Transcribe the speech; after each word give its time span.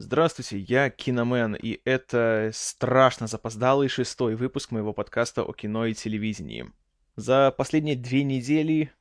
Здравствуйте, 0.00 0.60
я 0.60 0.90
Киномен, 0.90 1.56
и 1.56 1.80
это 1.84 2.52
страшно 2.54 3.26
запоздалый 3.26 3.88
шестой 3.88 4.36
выпуск 4.36 4.70
моего 4.70 4.92
подкаста 4.92 5.42
о 5.42 5.52
кино 5.52 5.86
и 5.86 5.92
телевидении. 5.92 6.70
За 7.16 7.50
последние 7.50 7.96
две 7.96 8.22
недели 8.22 8.92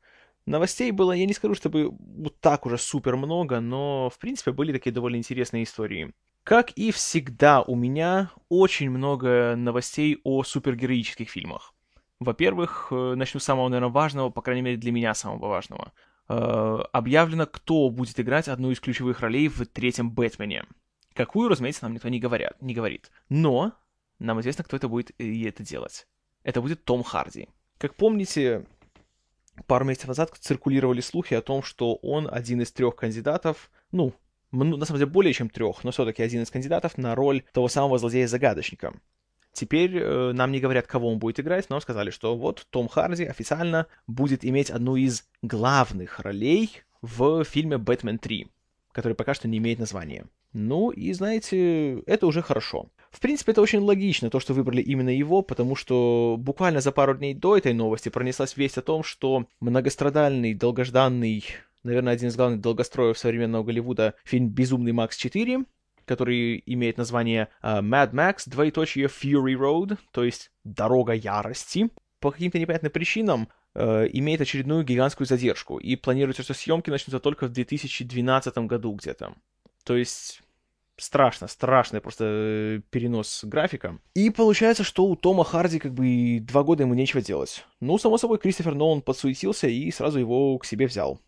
новостей 0.48 0.90
было, 0.90 1.12
я 1.12 1.28
не 1.28 1.36
скажу, 1.36 1.54
чтобы 1.54 1.92
вот 1.92 2.40
так 2.40 2.66
уже 2.66 2.80
супер 2.80 3.16
много, 3.16 3.60
но, 3.60 4.10
в 4.10 4.18
принципе, 4.18 4.52
были 4.52 4.72
такие 4.72 4.92
довольно 4.92 5.18
интересные 5.18 5.66
истории. 5.66 6.16
Как 6.44 6.72
и 6.72 6.90
всегда, 6.90 7.62
у 7.62 7.76
меня 7.76 8.32
очень 8.50 8.90
много 8.90 9.54
новостей 9.56 10.20
о 10.24 10.42
супергероических 10.42 11.30
фильмах. 11.30 11.76
Во-первых, 12.20 12.88
э, 12.90 13.14
начну 13.16 13.40
с 13.40 13.44
самого, 13.44 13.70
наверное, 13.70 13.94
важного, 13.94 14.32
по 14.32 14.42
крайней 14.42 14.64
мере, 14.64 14.78
для 14.78 14.92
меня 14.92 15.14
самого 15.14 15.48
важного. 15.48 15.94
Э, 16.28 16.80
объявлено, 16.92 17.46
кто 17.46 17.92
будет 17.92 18.20
играть 18.20 18.48
одну 18.48 18.72
из 18.72 18.80
ключевых 18.80 19.20
ролей 19.20 19.48
в 19.48 19.64
третьем 19.68 20.10
Бэтмене. 20.10 20.66
Какую, 21.18 21.50
разумеется, 21.50 21.84
нам 21.84 21.96
никто 21.96 22.10
не, 22.10 22.20
говорят, 22.20 22.62
не 22.62 22.76
говорит. 22.76 23.10
Но 23.28 23.74
нам 24.20 24.40
известно, 24.40 24.64
кто 24.64 24.78
это 24.78 24.88
будет 24.88 25.20
и 25.20 25.46
это 25.46 25.64
делать. 25.64 26.06
Это 26.44 26.62
будет 26.62 26.84
Том 26.84 27.02
Харди. 27.02 27.50
Как 27.80 27.96
помните, 27.96 28.68
пару 29.66 29.84
месяцев 29.84 30.10
назад 30.10 30.38
циркулировали 30.40 31.02
слухи 31.02 31.34
о 31.34 31.42
том, 31.42 31.64
что 31.64 31.96
он 31.96 32.30
один 32.32 32.62
из 32.62 32.72
трех 32.72 32.96
кандидатов, 32.96 33.72
ну, 33.92 34.14
на 34.52 34.86
самом 34.86 35.00
деле 35.00 35.10
более 35.10 35.34
чем 35.34 35.50
трех, 35.50 35.84
но 35.84 35.90
все-таки 35.90 36.22
один 36.22 36.44
из 36.44 36.52
кандидатов 36.52 37.00
на 37.00 37.16
роль 37.16 37.42
того 37.52 37.68
самого 37.68 37.98
злодея-загадочника. 37.98 38.94
Теперь 39.54 39.98
э, 39.98 40.34
нам 40.34 40.52
не 40.52 40.60
говорят, 40.60 40.86
кого 40.86 41.12
он 41.12 41.18
будет 41.18 41.40
играть, 41.40 41.68
но 41.72 41.80
сказали, 41.80 42.12
что 42.12 42.38
вот 42.38 42.68
Том 42.70 42.88
Харди 42.88 43.26
официально 43.26 43.88
будет 44.06 44.46
иметь 44.46 44.70
одну 44.70 44.96
из 44.96 45.28
главных 45.42 46.20
ролей 46.20 46.84
в 47.02 47.44
фильме 47.44 47.80
«Бэтмен 47.80 48.18
3», 48.18 48.48
который 48.92 49.14
пока 49.14 49.34
что 49.34 49.48
не 49.48 49.58
имеет 49.58 49.80
названия. 49.80 50.28
Ну, 50.54 50.92
и 50.92 51.14
знаете, 51.14 52.00
это 52.06 52.28
уже 52.28 52.42
хорошо. 52.42 52.90
В 53.12 53.20
принципе, 53.20 53.52
это 53.52 53.62
очень 53.62 53.80
логично, 53.80 54.30
то, 54.30 54.40
что 54.40 54.54
выбрали 54.54 54.82
именно 54.82 55.10
его, 55.10 55.42
потому 55.42 55.76
что 55.76 56.36
буквально 56.38 56.82
за 56.82 56.92
пару 56.92 57.16
дней 57.16 57.34
до 57.34 57.58
этой 57.58 57.74
новости 57.74 58.10
пронеслась 58.10 58.58
весть 58.58 58.78
о 58.78 58.82
том, 58.82 59.04
что 59.04 59.48
многострадальный, 59.60 60.54
долгожданный, 60.54 61.44
наверное, 61.84 62.14
один 62.14 62.30
из 62.30 62.36
главных 62.36 62.62
долгостроев 62.62 63.18
современного 63.18 63.64
Голливуда 63.64 64.14
фильм 64.24 64.50
«Безумный 64.50 64.92
Макс 64.92 65.18
4», 65.18 65.66
который 66.06 66.64
имеет 66.66 66.98
название 66.98 67.50
uh, 67.62 67.82
Mad 67.82 68.12
Max, 68.12 68.44
двоеточие 68.46 69.08
Fury 69.08 69.56
Road, 69.56 69.98
то 70.12 70.24
есть 70.24 70.52
«Дорога 70.64 71.14
ярости», 71.14 71.90
по 72.20 72.32
каким-то 72.32 72.58
непонятным 72.58 72.92
причинам 72.92 73.50
uh, 73.76 74.10
имеет 74.12 74.42
очередную 74.42 74.84
гигантскую 74.84 75.28
задержку, 75.28 75.78
и 75.78 75.96
планируется, 75.96 76.44
что 76.44 76.54
съемки 76.54 76.90
начнутся 76.90 77.20
только 77.20 77.48
в 77.48 77.52
2012 77.52 78.58
году 78.60 78.94
где-то. 78.94 79.36
То 79.88 79.96
есть 79.96 80.42
страшно, 80.98 81.48
страшный 81.48 82.02
просто 82.02 82.26
э, 82.26 82.82
перенос 82.90 83.46
графика. 83.46 84.00
И 84.16 84.30
получается, 84.30 84.84
что 84.84 85.06
у 85.06 85.16
Тома 85.16 85.46
Харди 85.46 85.80
как 85.80 85.94
бы 85.94 86.40
два 86.42 86.64
года 86.64 86.84
ему 86.84 86.94
нечего 86.94 87.22
делать. 87.22 87.64
Ну, 87.80 87.98
само 87.98 88.18
собой, 88.18 88.38
Кристофер 88.38 88.76
Нолан 88.76 89.02
подсуетился 89.02 89.70
и 89.70 89.90
сразу 89.92 90.20
его 90.20 90.58
к 90.58 90.66
себе 90.66 90.88
взял. 90.88 91.22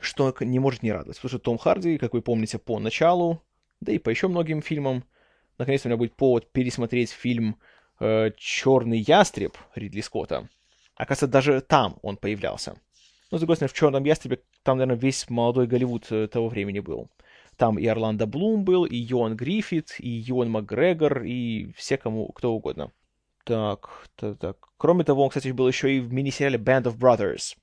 Что 0.00 0.32
не 0.38 0.60
может 0.60 0.84
не 0.84 0.92
радовать, 0.92 1.16
потому 1.16 1.28
что 1.28 1.38
Том 1.40 1.58
Харди, 1.58 1.98
как 1.98 2.12
вы 2.12 2.22
помните, 2.22 2.58
по 2.58 2.78
началу, 2.78 3.42
да 3.80 3.90
и 3.90 3.98
по 3.98 4.10
еще 4.10 4.28
многим 4.28 4.62
фильмам, 4.62 5.02
наконец-то 5.58 5.88
у 5.88 5.90
меня 5.90 5.96
будет 5.98 6.14
повод 6.14 6.52
пересмотреть 6.52 7.10
фильм 7.10 7.56
э, 7.98 8.30
«Черный 8.36 9.00
ястреб» 9.00 9.58
Ридли 9.74 10.02
Скотта. 10.02 10.48
Оказывается, 10.94 11.26
даже 11.26 11.60
там 11.62 11.98
он 12.02 12.16
появлялся. 12.16 12.76
Ну, 13.32 13.38
с 13.38 13.40
другой 13.40 13.56
стороны, 13.56 13.72
в 13.72 13.76
«Черном 13.76 14.04
ястребе» 14.04 14.40
там, 14.62 14.78
наверное, 14.78 15.00
весь 15.00 15.28
молодой 15.28 15.66
Голливуд 15.66 16.06
э, 16.10 16.28
того 16.28 16.48
времени 16.48 16.78
был. 16.80 17.10
Там 17.56 17.78
и 17.78 17.86
Орландо 17.86 18.26
Блум 18.26 18.64
был, 18.64 18.84
и 18.84 18.96
Йоан 18.96 19.36
Гриффит, 19.36 19.96
и 19.98 20.08
Йоан 20.08 20.50
Макгрегор, 20.50 21.22
и 21.22 21.72
все 21.72 21.96
кому, 21.96 22.28
кто 22.32 22.52
угодно. 22.52 22.92
Так, 23.44 24.08
так, 24.16 24.38
так. 24.38 24.68
Кроме 24.76 25.04
того, 25.04 25.22
он, 25.22 25.30
кстати, 25.30 25.48
был 25.48 25.66
еще 25.68 25.96
и 25.96 26.00
в 26.00 26.12
мини-сериале 26.12 26.58
Band 26.58 26.84
of 26.84 26.98
Brothers, 26.98 27.56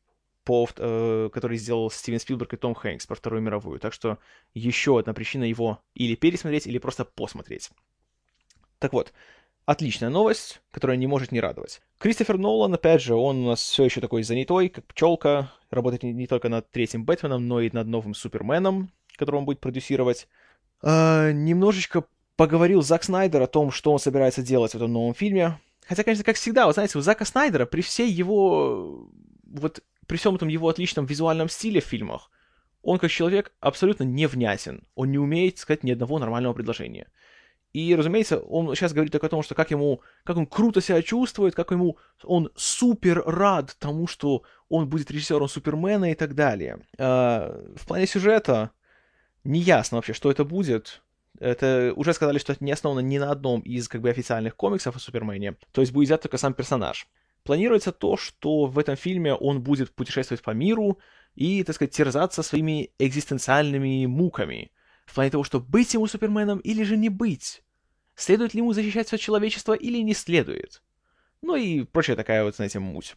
по, 0.43 0.67
э, 0.77 1.29
который 1.31 1.57
сделал 1.57 1.91
Стивен 1.91 2.19
Спилберг 2.19 2.53
и 2.53 2.57
Том 2.57 2.73
Хэнкс 2.73 3.05
про 3.05 3.15
Вторую 3.15 3.41
мировую. 3.41 3.79
Так 3.79 3.93
что 3.93 4.17
еще 4.53 4.97
одна 4.97 5.13
причина 5.13 5.43
его 5.43 5.79
или 5.93 6.15
пересмотреть, 6.15 6.65
или 6.65 6.79
просто 6.79 7.05
посмотреть. 7.05 7.69
Так 8.79 8.93
вот, 8.93 9.13
отличная 9.65 10.09
новость, 10.09 10.61
которая 10.71 10.97
не 10.97 11.05
может 11.05 11.31
не 11.31 11.39
радовать. 11.39 11.81
Кристофер 11.99 12.37
Нолан, 12.37 12.73
опять 12.73 13.01
же, 13.01 13.15
он 13.15 13.45
у 13.45 13.49
нас 13.49 13.61
все 13.61 13.85
еще 13.85 14.01
такой 14.01 14.23
занятой, 14.23 14.69
как 14.69 14.85
пчелка, 14.87 15.51
работает 15.69 16.03
не, 16.03 16.13
не 16.13 16.27
только 16.27 16.49
над 16.49 16.69
третьим 16.71 17.05
Бэтменом, 17.05 17.47
но 17.47 17.61
и 17.61 17.69
над 17.71 17.87
новым 17.87 18.13
Суперменом, 18.13 18.91
который 19.23 19.38
он 19.38 19.45
будет 19.45 19.59
продюсировать. 19.59 20.28
А, 20.81 21.31
немножечко 21.31 22.06
поговорил 22.35 22.81
Зак 22.81 23.03
Снайдер 23.03 23.41
о 23.41 23.47
том, 23.47 23.72
что 23.72 23.91
он 23.91 24.00
собирается 24.00 24.41
делать 24.41 24.73
в 24.73 24.75
этом 24.75 24.91
новом 24.91 25.13
фильме. 25.13 25.59
Хотя, 25.88 26.03
конечно, 26.03 26.23
как 26.23 26.35
всегда, 26.35 26.67
вы 26.67 26.73
знаете, 26.73 26.97
у 26.97 27.01
Зака 27.01 27.25
Снайдера 27.25 27.66
при 27.66 27.81
всей 27.81 28.09
его... 28.09 29.09
Вот 29.44 29.81
при 30.07 30.17
всем 30.17 30.35
этом 30.35 30.47
его 30.47 30.67
отличном 30.67 31.06
визуальном 31.06 31.50
стиле 31.50 31.79
в 31.79 31.85
фильмах, 31.85 32.29
он 32.81 33.00
как 33.00 33.09
человек 33.09 33.53
абсолютно 33.59 34.03
невнятен. 34.03 34.85
Он 34.95 35.12
не 35.12 35.17
умеет 35.17 35.57
сказать 35.57 35.83
ни 35.83 35.91
одного 35.91 36.19
нормального 36.19 36.53
предложения. 36.53 37.07
И, 37.72 37.95
разумеется, 37.95 38.39
он 38.39 38.75
сейчас 38.75 38.94
говорит 38.94 39.12
только 39.12 39.28
о 39.28 39.29
том, 39.29 39.41
что 39.41 39.56
как 39.56 39.72
ему, 39.72 40.01
как 40.25 40.38
он 40.38 40.45
круто 40.45 40.79
себя 40.79 41.01
чувствует, 41.01 41.56
как 41.56 41.72
ему, 41.72 41.97
он 42.23 42.51
супер 42.56 43.23
рад 43.25 43.75
тому, 43.79 44.06
что 44.06 44.44
он 44.69 44.88
будет 44.88 45.09
режиссером 45.09 45.47
Супермена 45.47 46.12
и 46.12 46.16
так 46.16 46.35
далее. 46.35 46.85
А, 47.00 47.66
в 47.75 47.88
плане 47.88 48.06
сюжета, 48.06 48.72
не 49.43 49.59
ясно 49.59 49.97
вообще, 49.97 50.13
что 50.13 50.31
это 50.31 50.43
будет. 50.45 51.01
Это 51.39 51.93
уже 51.95 52.13
сказали, 52.13 52.37
что 52.37 52.53
это 52.53 52.63
не 52.63 52.71
основано 52.71 52.99
ни 52.99 53.17
на 53.17 53.31
одном 53.31 53.61
из 53.61 53.87
как 53.87 54.01
бы 54.01 54.09
официальных 54.09 54.55
комиксов 54.55 54.95
о 54.95 54.99
Супермене. 54.99 55.55
То 55.71 55.81
есть 55.81 55.91
будет 55.91 56.07
взят 56.07 56.21
только 56.21 56.37
сам 56.37 56.53
персонаж. 56.53 57.07
Планируется 57.43 57.91
то, 57.91 58.15
что 58.15 58.65
в 58.65 58.79
этом 58.79 58.95
фильме 58.95 59.33
он 59.33 59.61
будет 59.61 59.93
путешествовать 59.93 60.43
по 60.43 60.51
миру 60.51 60.99
и, 61.35 61.63
так 61.63 61.75
сказать, 61.75 61.93
терзаться 61.93 62.43
своими 62.43 62.91
экзистенциальными 62.99 64.05
муками. 64.05 64.71
В 65.05 65.15
плане 65.15 65.31
того, 65.31 65.43
что 65.43 65.59
быть 65.59 65.93
ему 65.93 66.07
Суперменом 66.07 66.59
или 66.59 66.83
же 66.83 66.95
не 66.95 67.09
быть. 67.09 67.63
Следует 68.15 68.53
ли 68.53 68.59
ему 68.59 68.71
защищать 68.71 69.07
все 69.07 69.17
человечество 69.17 69.73
или 69.73 69.97
не 69.97 70.13
следует. 70.13 70.81
Ну 71.41 71.55
и 71.55 71.83
прочая 71.83 72.15
такая 72.15 72.45
вот, 72.45 72.55
знаете, 72.55 72.79
муть. 72.79 73.15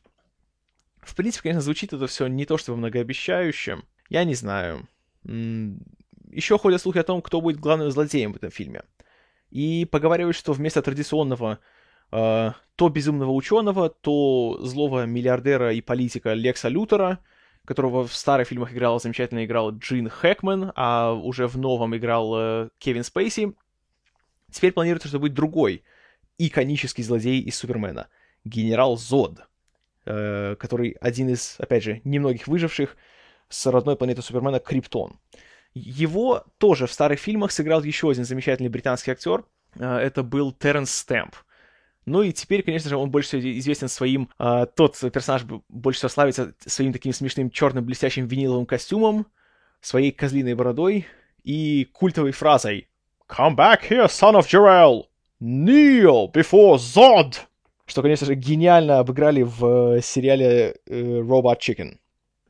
В 1.00 1.14
принципе, 1.14 1.42
конечно, 1.44 1.60
звучит 1.60 1.92
это 1.92 2.08
все 2.08 2.26
не 2.26 2.46
то 2.46 2.58
чтобы 2.58 2.78
многообещающе. 2.78 3.82
Я 4.08 4.24
не 4.24 4.34
знаю. 4.34 4.88
Еще 6.30 6.58
ходят 6.58 6.80
слухи 6.80 6.98
о 6.98 7.02
том, 7.02 7.22
кто 7.22 7.40
будет 7.40 7.60
главным 7.60 7.90
злодеем 7.90 8.32
в 8.32 8.36
этом 8.36 8.50
фильме. 8.50 8.82
И 9.50 9.86
поговаривают, 9.90 10.36
что 10.36 10.52
вместо 10.52 10.82
традиционного 10.82 11.60
э, 12.12 12.52
то 12.76 12.88
безумного 12.88 13.30
ученого, 13.30 13.88
то 13.88 14.58
злого 14.60 15.06
миллиардера 15.06 15.72
и 15.72 15.80
политика 15.80 16.32
Лекса 16.34 16.68
Лютера, 16.68 17.20
которого 17.64 18.06
в 18.06 18.14
старых 18.14 18.48
фильмах 18.48 18.72
играл 18.72 19.00
замечательно 19.00 19.44
играл 19.44 19.72
Джин 19.72 20.08
Хэкман, 20.08 20.72
а 20.74 21.12
уже 21.12 21.46
в 21.46 21.56
новом 21.56 21.96
играл 21.96 22.34
э, 22.36 22.68
Кевин 22.78 23.04
Спейси. 23.04 23.54
Теперь 24.50 24.72
планируется, 24.72 25.08
что 25.08 25.18
будет 25.18 25.34
другой 25.34 25.82
иконический 26.38 27.02
злодей 27.02 27.40
из 27.40 27.56
Супермена. 27.56 28.08
Генерал 28.44 28.96
Зод, 28.96 29.40
э, 30.04 30.56
который 30.58 30.96
один 31.00 31.30
из, 31.30 31.56
опять 31.58 31.82
же, 31.82 32.00
немногих 32.04 32.46
выживших 32.46 32.96
с 33.48 33.66
родной 33.66 33.96
планеты 33.96 34.22
Супермена 34.22 34.60
Криптон. 34.60 35.18
Его 35.78 36.42
тоже 36.56 36.86
в 36.86 36.92
старых 36.92 37.20
фильмах 37.20 37.52
сыграл 37.52 37.82
еще 37.82 38.10
один 38.10 38.24
замечательный 38.24 38.70
британский 38.70 39.10
актер. 39.10 39.44
Э, 39.74 39.98
это 39.98 40.22
был 40.22 40.50
Терренс 40.52 40.90
Стэмп. 40.90 41.36
Ну 42.06 42.22
и 42.22 42.32
теперь, 42.32 42.62
конечно 42.62 42.88
же, 42.88 42.96
он 42.96 43.10
больше 43.10 43.28
всего 43.38 43.58
известен 43.58 43.88
своим... 43.88 44.30
Э, 44.38 44.64
тот 44.74 44.98
персонаж 45.12 45.44
больше 45.68 45.98
всего 45.98 46.08
славится 46.08 46.54
своим 46.60 46.94
таким 46.94 47.12
смешным 47.12 47.50
черным 47.50 47.84
блестящим 47.84 48.26
виниловым 48.26 48.64
костюмом, 48.64 49.26
своей 49.82 50.12
козлиной 50.12 50.54
бородой 50.54 51.06
и 51.44 51.84
культовой 51.92 52.32
фразой 52.32 52.88
«Come 53.28 53.54
back 53.54 53.80
here, 53.90 54.06
son 54.06 54.34
of 54.34 54.46
Jarell! 54.46 55.04
Kneel 55.42 56.32
before 56.32 56.76
Zod!» 56.76 57.34
Что, 57.84 58.00
конечно 58.00 58.26
же, 58.26 58.34
гениально 58.34 59.00
обыграли 59.00 59.42
в 59.42 59.96
э, 59.96 60.00
сериале 60.00 60.76
э, 60.86 61.20
Robot 61.20 61.58
Chicken. 61.58 61.98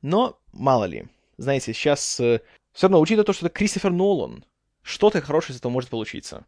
Но 0.00 0.38
мало 0.52 0.84
ли. 0.84 1.06
Знаете, 1.38 1.74
сейчас 1.74 2.20
э, 2.20 2.40
все 2.76 2.88
равно, 2.88 3.00
учитывая 3.00 3.25
то, 3.25 3.32
что 3.32 3.46
это 3.46 3.55
Кристофер 3.55 3.90
Нолан, 3.90 4.44
что-то 4.82 5.23
хорошее 5.23 5.55
из 5.55 5.61
этого 5.61 5.73
может 5.73 5.88
получиться. 5.88 6.44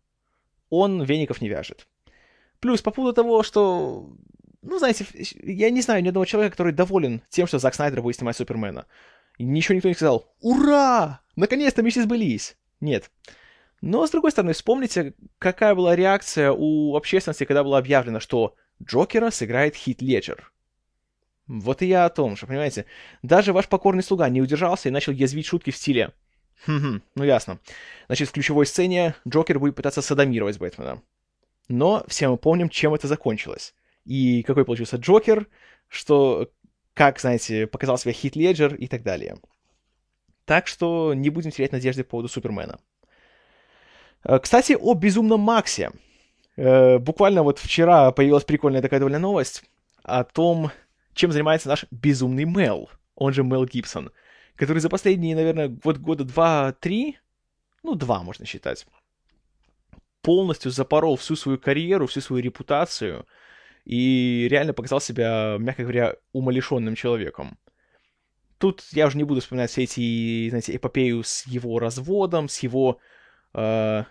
Он 0.68 1.02
веников 1.02 1.40
не 1.40 1.48
вяжет. 1.48 1.88
Плюс 2.60 2.82
по 2.82 2.90
поводу 2.90 3.14
того, 3.14 3.42
что... 3.42 4.10
Ну, 4.60 4.78
знаете, 4.78 5.06
я 5.42 5.70
не 5.70 5.80
знаю 5.80 6.02
ни 6.02 6.08
одного 6.08 6.26
человека, 6.26 6.52
который 6.52 6.74
доволен 6.74 7.22
тем, 7.30 7.46
что 7.46 7.58
Зак 7.58 7.74
Снайдер 7.74 8.02
будет 8.02 8.16
снимать 8.16 8.36
Супермена. 8.36 8.84
Ничего 9.38 9.76
никто 9.76 9.88
не 9.88 9.94
сказал 9.94 10.30
«Ура! 10.42 11.22
Наконец-то 11.34 11.80
мечты 11.80 12.02
сбылись!» 12.02 12.58
Нет. 12.80 13.10
Но, 13.80 14.06
с 14.06 14.10
другой 14.10 14.30
стороны, 14.30 14.52
вспомните, 14.52 15.14
какая 15.38 15.74
была 15.74 15.96
реакция 15.96 16.52
у 16.52 16.94
общественности, 16.94 17.44
когда 17.44 17.64
было 17.64 17.78
объявлено, 17.78 18.20
что 18.20 18.54
Джокера 18.82 19.30
сыграет 19.30 19.76
Хит 19.76 20.02
Леджер. 20.02 20.52
Вот 21.48 21.82
и 21.82 21.86
я 21.86 22.04
о 22.04 22.10
том 22.10 22.36
же, 22.36 22.46
понимаете. 22.46 22.84
Даже 23.22 23.52
ваш 23.52 23.68
покорный 23.68 24.02
слуга 24.02 24.28
не 24.28 24.40
удержался 24.40 24.88
и 24.88 24.92
начал 24.92 25.12
язвить 25.12 25.46
шутки 25.46 25.70
в 25.70 25.76
стиле 25.76 26.12
Хм, 26.66 27.02
ну 27.14 27.24
ясно. 27.24 27.58
Значит, 28.06 28.28
в 28.28 28.32
ключевой 28.32 28.66
сцене 28.66 29.14
Джокер 29.26 29.58
будет 29.58 29.76
пытаться 29.76 30.02
садомировать 30.02 30.58
Бэтмена. 30.58 31.02
Но 31.68 32.04
все 32.08 32.28
мы 32.28 32.36
помним, 32.36 32.68
чем 32.68 32.94
это 32.94 33.06
закончилось. 33.06 33.74
И 34.04 34.42
какой 34.42 34.64
получился 34.64 34.96
Джокер, 34.96 35.46
что, 35.86 36.50
как, 36.94 37.20
знаете, 37.20 37.66
показал 37.66 37.98
себя 37.98 38.12
Хит 38.12 38.36
Леджер 38.36 38.74
и 38.74 38.88
так 38.88 39.02
далее. 39.02 39.36
Так 40.44 40.66
что 40.66 41.14
не 41.14 41.30
будем 41.30 41.50
терять 41.50 41.72
надежды 41.72 42.04
по 42.04 42.10
поводу 42.10 42.28
Супермена. 42.28 42.78
Э, 44.24 44.38
кстати, 44.38 44.76
о 44.78 44.94
Безумном 44.94 45.40
Максе. 45.40 45.92
Э, 46.56 46.98
буквально 46.98 47.42
вот 47.42 47.58
вчера 47.58 48.10
появилась 48.12 48.44
прикольная 48.44 48.82
такая 48.82 48.98
довольно 48.98 49.18
новость 49.18 49.62
о 50.02 50.24
том, 50.24 50.72
чем 51.18 51.32
занимается 51.32 51.68
наш 51.68 51.84
безумный 51.90 52.44
Мел, 52.44 52.90
он 53.14 53.32
же 53.32 53.42
Мел 53.42 53.66
Гибсон, 53.66 54.10
который 54.54 54.78
за 54.78 54.88
последние, 54.88 55.36
наверное, 55.36 55.76
вот 55.84 55.98
года 55.98 56.24
два-три, 56.24 57.18
ну, 57.82 57.94
два 57.94 58.22
можно 58.22 58.46
считать, 58.46 58.86
полностью 60.22 60.70
запорол 60.70 61.16
всю 61.16 61.36
свою 61.36 61.58
карьеру, 61.58 62.06
всю 62.06 62.20
свою 62.20 62.42
репутацию 62.42 63.26
и 63.84 64.46
реально 64.50 64.74
показал 64.74 65.00
себя, 65.00 65.56
мягко 65.58 65.82
говоря, 65.82 66.16
умалишенным 66.32 66.94
человеком. 66.94 67.58
Тут 68.58 68.84
я 68.92 69.06
уже 69.06 69.16
не 69.16 69.24
буду 69.24 69.40
вспоминать 69.40 69.70
все 69.70 69.84
эти, 69.84 70.48
знаете, 70.50 70.76
эпопею 70.76 71.22
с 71.24 71.46
его 71.46 71.78
разводом, 71.78 72.48
с 72.48 72.58
его... 72.60 72.98
Э, 73.54 74.04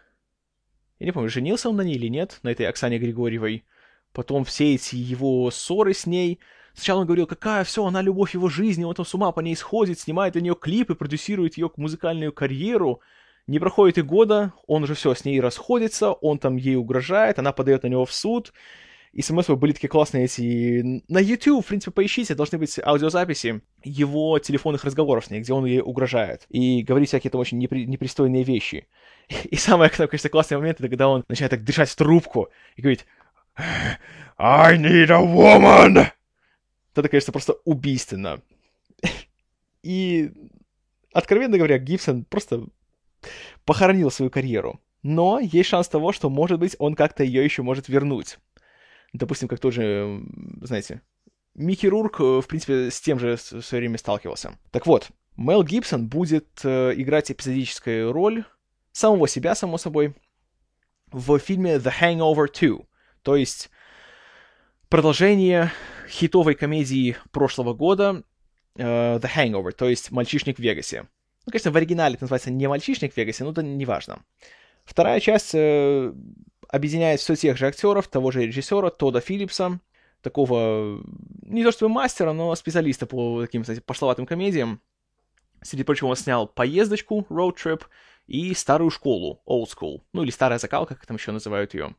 я 1.00 1.06
не 1.06 1.12
помню, 1.12 1.30
женился 1.30 1.70
он 1.70 1.76
на 1.76 1.82
ней 1.82 1.96
или 1.96 2.08
нет, 2.08 2.40
на 2.44 2.50
этой 2.50 2.66
Оксане 2.66 2.98
Григорьевой. 2.98 3.66
Потом 4.14 4.46
все 4.46 4.74
эти 4.74 4.96
его 4.96 5.52
ссоры 5.52 5.94
с 5.94 6.08
ней. 6.08 6.40
Сначала 6.78 7.00
он 7.00 7.08
говорил, 7.08 7.26
какая 7.26 7.64
все, 7.64 7.84
она 7.84 8.04
любовь 8.04 8.36
его 8.36 8.50
жизни, 8.50 8.84
он 8.84 8.94
там 8.94 9.04
с 9.04 9.14
ума 9.16 9.32
по 9.32 9.40
ней 9.40 9.56
сходит, 9.56 10.00
снимает 10.00 10.34
для 10.34 10.44
нее 10.44 10.56
клипы, 10.56 10.94
продюсирует 10.94 11.58
ее 11.58 11.72
музыкальную 11.76 12.32
карьеру. 12.32 13.02
Не 13.48 13.58
проходит 13.58 13.98
и 13.98 14.04
года, 14.04 14.54
он 14.68 14.84
уже 14.84 14.94
все, 14.94 15.16
с 15.16 15.26
ней 15.26 15.42
расходится, 15.42 16.12
он 16.12 16.38
там 16.38 16.56
ей 16.56 16.76
угрожает, 16.76 17.40
она 17.40 17.52
подает 17.52 17.82
на 17.82 17.88
него 17.88 18.06
в 18.06 18.14
суд. 18.14 18.54
И 19.12 19.24
смс 19.24 19.48
были 19.48 19.72
такие 19.72 19.90
классные 19.90 20.26
эти... 20.26 21.02
На 21.08 21.18
YouTube, 21.18 21.66
в 21.66 21.70
принципе, 21.70 21.90
поищите, 21.90 22.36
должны 22.36 22.60
быть 22.60 22.78
аудиозаписи 22.78 23.62
его 23.84 24.38
телефонных 24.38 24.84
разговоров 24.84 25.26
с 25.26 25.32
ней, 25.32 25.40
где 25.40 25.54
он 25.54 25.66
ей 25.66 25.82
угрожает. 25.82 26.46
И 26.50 26.84
говорит 26.84 27.08
всякие 27.08 27.32
там 27.32 27.42
очень 27.42 27.58
непри... 27.58 27.88
непристойные 27.88 28.44
вещи. 28.44 28.88
И 29.50 29.56
самое, 29.56 29.90
конечно, 29.90 30.30
классный 30.30 30.58
момент, 30.58 30.80
это 30.80 30.90
когда 30.90 31.08
он 31.08 31.24
начинает 31.28 31.50
так 31.50 31.64
дышать 31.64 31.90
в 31.90 31.96
трубку 31.96 32.50
и 32.76 32.84
говорит 32.84 33.08
«I 34.38 34.78
need 34.78 35.10
a 35.10 35.24
woman!» 35.24 36.12
Это, 36.98 37.10
конечно, 37.10 37.32
просто 37.32 37.54
убийственно. 37.66 38.42
И, 39.84 40.32
откровенно 41.14 41.58
говоря, 41.58 41.78
Гибсон 41.78 42.26
просто 42.26 42.66
похоронил 43.66 44.12
свою 44.12 44.32
карьеру. 44.32 44.82
Но 45.04 45.40
есть 45.40 45.70
шанс 45.70 45.88
того, 45.88 46.12
что, 46.12 46.30
может 46.30 46.60
быть, 46.60 46.76
он 46.80 46.96
как-то 46.96 47.24
ее 47.24 47.44
еще 47.44 47.62
может 47.62 47.88
вернуть. 47.88 48.40
Допустим, 49.14 49.48
как 49.48 49.60
тоже, 49.60 50.22
знаете, 50.62 51.02
Микки 51.56 51.88
Рурк, 51.88 52.20
э, 52.20 52.42
в 52.42 52.48
принципе, 52.48 52.92
с 52.92 53.02
тем 53.02 53.20
же 53.20 53.36
в 53.36 53.62
свое 53.62 53.82
время 53.82 53.98
сталкивался. 53.98 54.58
Так 54.72 54.86
вот, 54.86 55.10
Мел 55.38 55.64
Гибсон 55.64 56.08
будет 56.08 56.48
э, 56.64 56.94
играть 56.96 57.32
эпизодическую 57.32 58.12
роль 58.12 58.44
самого 58.92 59.28
себя, 59.28 59.56
само 59.56 59.78
собой, 59.78 60.16
в 61.12 61.40
фильме 61.40 61.76
The 61.76 61.92
Hangover 62.00 62.48
2. 62.48 62.86
То 63.24 63.36
есть 63.36 63.70
продолжение 64.90 65.72
хитовой 66.08 66.56
комедии 66.56 67.18
прошлого 67.32 67.74
года 67.74 68.24
э, 68.76 69.18
The 69.18 69.30
Hangover, 69.36 69.72
то 69.72 69.90
есть 69.90 70.12
«Мальчишник 70.12 70.58
в 70.58 70.62
Вегасе». 70.62 71.08
Ну, 71.46 71.52
конечно, 71.52 71.72
в 71.72 71.78
оригинале 71.78 72.16
это 72.16 72.24
называется 72.24 72.52
не 72.52 72.68
«Мальчишник 72.68 73.14
в 73.14 73.18
Вегасе», 73.18 73.44
но 73.44 73.52
это 73.52 73.64
не 73.64 73.86
важно. 73.86 74.20
Вторая 74.86 75.20
часть 75.20 75.52
э, 75.54 76.14
объединяет 76.70 77.20
все 77.20 77.36
тех 77.36 77.58
же 77.58 77.68
актеров, 77.68 78.08
того 78.08 78.32
же 78.32 78.46
режиссера 78.46 78.90
Тода 78.90 79.20
Филлипса, 79.20 79.80
такого 80.22 81.04
не 81.42 81.64
то 81.64 81.72
чтобы 81.72 81.94
мастера, 81.94 82.34
но 82.34 82.56
специалиста 82.56 83.06
по 83.06 83.42
таким, 83.42 83.64
кстати, 83.64 83.80
пошловатым 83.80 84.26
комедиям. 84.26 84.82
Среди 85.62 85.84
прочего, 85.84 86.08
он 86.08 86.16
снял 86.16 86.48
«Поездочку», 86.48 87.26
«Road 87.30 87.56
Trip» 87.62 87.82
и 88.28 88.54
«Старую 88.54 88.92
школу», 88.92 89.42
«Old 89.46 89.68
School», 89.68 90.02
ну 90.14 90.24
или 90.24 90.30
«Старая 90.30 90.60
закалка», 90.60 90.96
как 90.96 91.06
там 91.06 91.18
еще 91.18 91.32
называют 91.32 91.74
ее. 91.74 91.96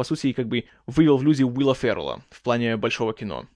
По 0.00 0.04
сути, 0.04 0.32
как 0.32 0.48
бы 0.48 0.64
вывел 0.86 1.18
в 1.18 1.22
люди 1.22 1.42
Уилла 1.42 1.74
Феррелла 1.74 2.24
в 2.30 2.40
плане 2.40 2.78
большого 2.78 3.12
кино. 3.12 3.46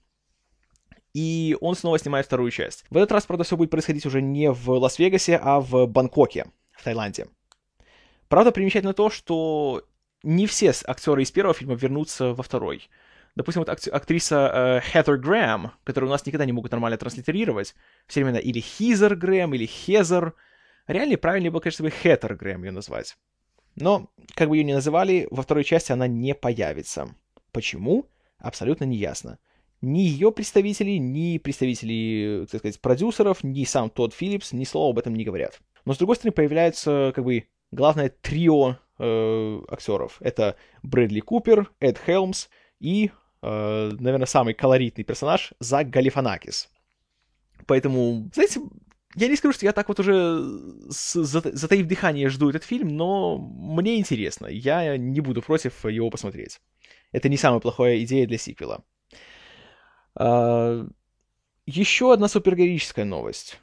И 1.15 1.57
он 1.59 1.73
снова 1.73 1.97
снимает 1.97 2.27
вторую 2.27 2.51
часть. 2.51 2.85
В 2.91 2.97
этот 2.97 3.13
раз, 3.13 3.25
правда, 3.25 3.43
все 3.43 3.57
будет 3.57 3.71
происходить 3.71 4.05
уже 4.05 4.21
не 4.21 4.51
в 4.51 4.69
Лас-Вегасе, 4.69 5.39
а 5.41 5.59
в 5.59 5.87
Бангкоке, 5.87 6.45
в 6.73 6.83
Таиланде. 6.83 7.29
Правда, 8.27 8.51
примечательно 8.51 8.93
то, 8.93 9.09
что 9.09 9.87
не 10.21 10.45
все 10.45 10.71
актеры 10.85 11.23
из 11.23 11.31
первого 11.31 11.55
фильма 11.55 11.73
вернутся 11.73 12.35
во 12.35 12.43
второй. 12.43 12.91
Допустим, 13.35 13.63
вот 13.63 13.69
актриса 13.69 14.81
э, 14.85 14.91
Хэтер 14.91 15.17
Грэм, 15.17 15.71
которую 15.83 16.11
у 16.11 16.13
нас 16.13 16.27
никогда 16.27 16.45
не 16.45 16.51
могут 16.51 16.71
нормально 16.71 16.99
транслитерировать, 16.99 17.73
все 18.05 18.23
время 18.23 18.39
или 18.39 18.59
Хизер 18.59 19.15
Грэм, 19.15 19.55
или 19.55 19.65
Хезер. 19.65 20.35
Реально 20.85 21.17
правильнее 21.17 21.49
было, 21.49 21.61
конечно, 21.61 21.85
бы 21.85 21.89
Хэтер 21.89 22.35
Грэм 22.35 22.65
ее 22.65 22.71
назвать. 22.71 23.17
Но, 23.75 24.09
как 24.33 24.49
бы 24.49 24.57
ее 24.57 24.63
ни 24.63 24.73
называли, 24.73 25.27
во 25.31 25.43
второй 25.43 25.63
части 25.63 25.91
она 25.91 26.07
не 26.07 26.33
появится. 26.33 27.13
Почему? 27.51 28.09
Абсолютно 28.37 28.85
не 28.85 28.97
ясно. 28.97 29.39
Ни 29.81 29.99
ее 29.99 30.31
представители, 30.31 30.91
ни 30.91 31.37
представители, 31.37 32.47
так 32.49 32.59
сказать, 32.59 32.79
продюсеров, 32.79 33.43
ни 33.43 33.65
сам 33.65 33.89
Тодд 33.89 34.13
Филлипс 34.13 34.53
ни 34.53 34.63
слова 34.63 34.91
об 34.91 34.99
этом 34.99 35.13
не 35.15 35.23
говорят. 35.23 35.59
Но, 35.83 35.93
с 35.93 35.97
другой 35.97 36.15
стороны, 36.15 36.31
появляется, 36.31 37.11
как 37.13 37.23
бы, 37.23 37.45
главное 37.71 38.09
трио 38.09 38.77
э, 38.97 39.61
актеров. 39.69 40.17
Это 40.21 40.55
Брэдли 40.81 41.19
Купер, 41.19 41.71
Эд 41.79 41.99
Хелмс 42.03 42.47
и, 42.79 43.11
э, 43.41 43.91
наверное, 43.99 44.25
самый 44.25 44.53
колоритный 44.53 45.03
персонаж 45.03 45.53
Зак 45.59 45.89
Галифанакис. 45.89 46.69
Поэтому, 47.67 48.29
знаете, 48.33 48.61
я 49.15 49.27
не 49.27 49.35
скажу, 49.35 49.53
что 49.53 49.65
я 49.65 49.71
так 49.71 49.87
вот 49.87 49.99
уже 49.99 50.43
с, 50.89 51.23
затаив 51.23 51.87
дыхание 51.87 52.29
жду 52.29 52.49
этот 52.49 52.63
фильм, 52.63 52.89
но 52.89 53.37
мне 53.37 53.97
интересно. 53.97 54.47
Я 54.47 54.97
не 54.97 55.21
буду 55.21 55.41
против 55.41 55.85
его 55.85 56.09
посмотреть. 56.09 56.59
Это 57.11 57.29
не 57.29 57.37
самая 57.37 57.59
плохая 57.59 58.03
идея 58.03 58.27
для 58.27 58.37
сиквела. 58.37 58.83
А, 60.15 60.85
еще 61.65 62.13
одна 62.13 62.27
супергероическая 62.27 63.05
новость. 63.05 63.59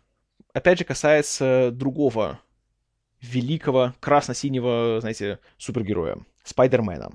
Опять 0.54 0.78
же, 0.78 0.84
касается 0.84 1.70
другого 1.72 2.40
великого 3.20 3.94
красно-синего, 4.00 4.98
знаете, 5.00 5.38
супергероя, 5.58 6.18
Спайдермена. 6.42 7.12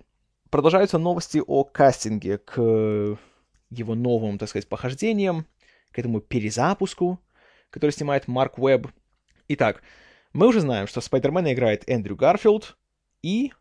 Продолжаются 0.49 0.97
новости 0.97 1.41
о 1.45 1.63
кастинге 1.63 2.37
к 2.37 3.17
его 3.69 3.95
новым, 3.95 4.37
так 4.37 4.47
сказать, 4.47 4.69
похождениям, 4.69 5.45
к 5.91 5.99
этому 5.99 6.21
перезапуску, 6.21 7.19
который 7.77 7.91
снимает 7.91 8.27
Марк 8.27 8.57
Уэбб. 8.57 8.87
Итак, 9.49 9.83
мы 10.33 10.47
уже 10.47 10.61
знаем, 10.61 10.87
что 10.87 10.99
Спайдермена 10.99 11.53
играет 11.53 11.87
Эндрю 11.87 12.15
Гарфилд, 12.15 12.75
и 13.21 13.53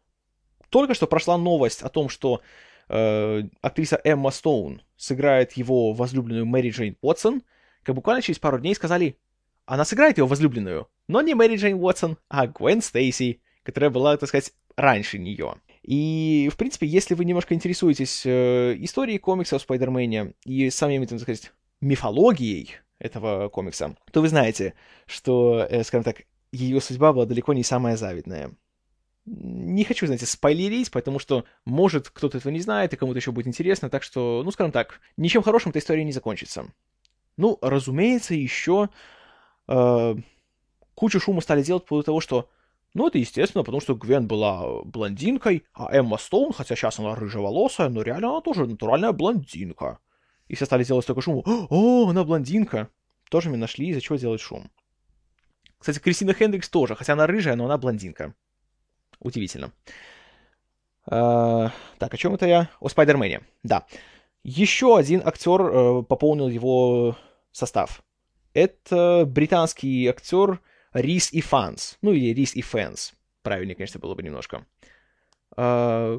только 0.70 0.94
что 0.94 1.06
прошла 1.06 1.36
новость 1.36 1.82
о 1.82 1.90
том, 1.90 2.08
что 2.08 2.40
э, 2.88 3.42
актриса 3.60 4.00
Эмма 4.02 4.30
Стоун 4.30 4.82
сыграет 4.96 5.52
его 5.52 5.92
возлюбленную 5.92 6.46
Мэри 6.46 6.70
Джейн 6.70 6.96
Уотсон, 7.02 7.42
как 7.82 7.94
буквально 7.94 8.22
через 8.22 8.38
пару 8.38 8.58
дней 8.58 8.74
сказали, 8.74 9.18
она 9.66 9.84
сыграет 9.84 10.18
его 10.18 10.26
возлюбленную, 10.26 10.88
но 11.08 11.20
не 11.20 11.34
Мэри 11.34 11.56
Джейн 11.56 11.76
Уотсон, 11.76 12.16
а 12.28 12.46
Гвен 12.46 12.82
Стейси, 12.82 13.42
которая 13.62 13.90
была, 13.90 14.16
так 14.16 14.28
сказать, 14.28 14.52
раньше 14.76 15.18
нее. 15.18 15.56
И, 15.82 16.48
в 16.52 16.56
принципе, 16.56 16.86
если 16.86 17.14
вы 17.14 17.24
немножко 17.24 17.54
интересуетесь 17.54 18.22
э, 18.24 18.74
историей 18.78 19.18
комикса 19.18 19.56
о 19.56 19.58
Спайдермене 19.60 20.34
и 20.44 20.70
самим, 20.70 21.06
так 21.06 21.20
сказать, 21.20 21.52
мифологией 21.80 22.76
этого 22.98 23.48
комикса, 23.48 23.96
то 24.12 24.20
вы 24.20 24.28
знаете, 24.28 24.74
что, 25.06 25.66
э, 25.68 25.84
скажем 25.84 26.04
так, 26.04 26.22
ее 26.52 26.80
судьба 26.80 27.12
была 27.12 27.26
далеко 27.26 27.52
не 27.52 27.62
самая 27.62 27.96
завидная. 27.96 28.52
Не 29.26 29.84
хочу, 29.84 30.06
знаете, 30.06 30.26
спойлерить, 30.26 30.90
потому 30.90 31.18
что, 31.18 31.44
может, 31.64 32.10
кто-то 32.10 32.38
этого 32.38 32.52
не 32.52 32.60
знает, 32.60 32.92
и 32.92 32.96
кому-то 32.96 33.18
еще 33.18 33.32
будет 33.32 33.48
интересно, 33.48 33.90
так 33.90 34.02
что, 34.02 34.42
ну, 34.44 34.50
скажем 34.52 34.72
так, 34.72 35.00
ничем 35.16 35.42
хорошим 35.42 35.70
эта 35.70 35.80
история 35.80 36.04
не 36.04 36.12
закончится. 36.12 36.72
Ну, 37.36 37.58
разумеется, 37.60 38.34
еще 38.34 38.88
э, 39.68 40.14
кучу 40.94 41.20
шума 41.20 41.40
стали 41.40 41.62
делать 41.62 41.82
по 41.82 41.88
поводу 41.88 42.06
того, 42.06 42.20
что 42.20 42.48
ну, 42.96 43.08
это 43.08 43.18
естественно, 43.18 43.62
потому 43.62 43.82
что 43.82 43.94
Гвен 43.94 44.26
была 44.26 44.82
блондинкой, 44.84 45.64
а 45.74 45.94
Эмма 45.94 46.16
Стоун, 46.16 46.54
хотя 46.54 46.74
сейчас 46.74 46.98
она 46.98 47.14
рыжеволосая, 47.14 47.90
но 47.90 48.00
реально 48.00 48.30
она 48.30 48.40
тоже 48.40 48.66
натуральная 48.66 49.12
блондинка. 49.12 49.98
И 50.48 50.54
все 50.54 50.64
стали 50.66 50.84
делать 50.84 51.06
такой 51.06 51.22
шум. 51.22 51.42
О, 51.44 52.08
она 52.08 52.24
блондинка. 52.24 52.88
Тоже 53.30 53.48
мне 53.48 53.58
нашли, 53.58 53.88
из-за 53.88 54.00
чего 54.00 54.16
делать 54.16 54.40
шум. 54.40 54.70
Кстати, 55.78 55.98
Кристина 55.98 56.32
Хендрикс 56.32 56.68
тоже, 56.68 56.94
хотя 56.94 57.14
она 57.14 57.26
рыжая, 57.26 57.56
но 57.56 57.64
она 57.64 57.76
блондинка. 57.78 58.34
Удивительно. 59.20 59.72
А, 61.06 61.70
так, 61.98 62.14
о 62.14 62.16
чем 62.16 62.34
это 62.34 62.46
я? 62.46 62.70
О 62.80 62.88
Спайдермене. 62.88 63.42
Да. 63.62 63.86
Еще 64.42 64.96
один 64.96 65.22
актер 65.24 65.60
э, 65.60 66.02
пополнил 66.02 66.48
его 66.48 67.16
состав. 67.52 68.02
Это 68.54 69.24
британский 69.26 70.06
актер 70.06 70.60
Рис 70.92 71.32
Иванс. 71.32 71.98
Ну, 72.00 72.12
или 72.12 72.32
Рис 72.32 72.54
Ифанс. 72.54 73.14
Правильнее, 73.42 73.74
конечно, 73.74 74.00
было 74.00 74.14
бы 74.14 74.22
немножко. 74.22 74.66
А, 75.56 76.16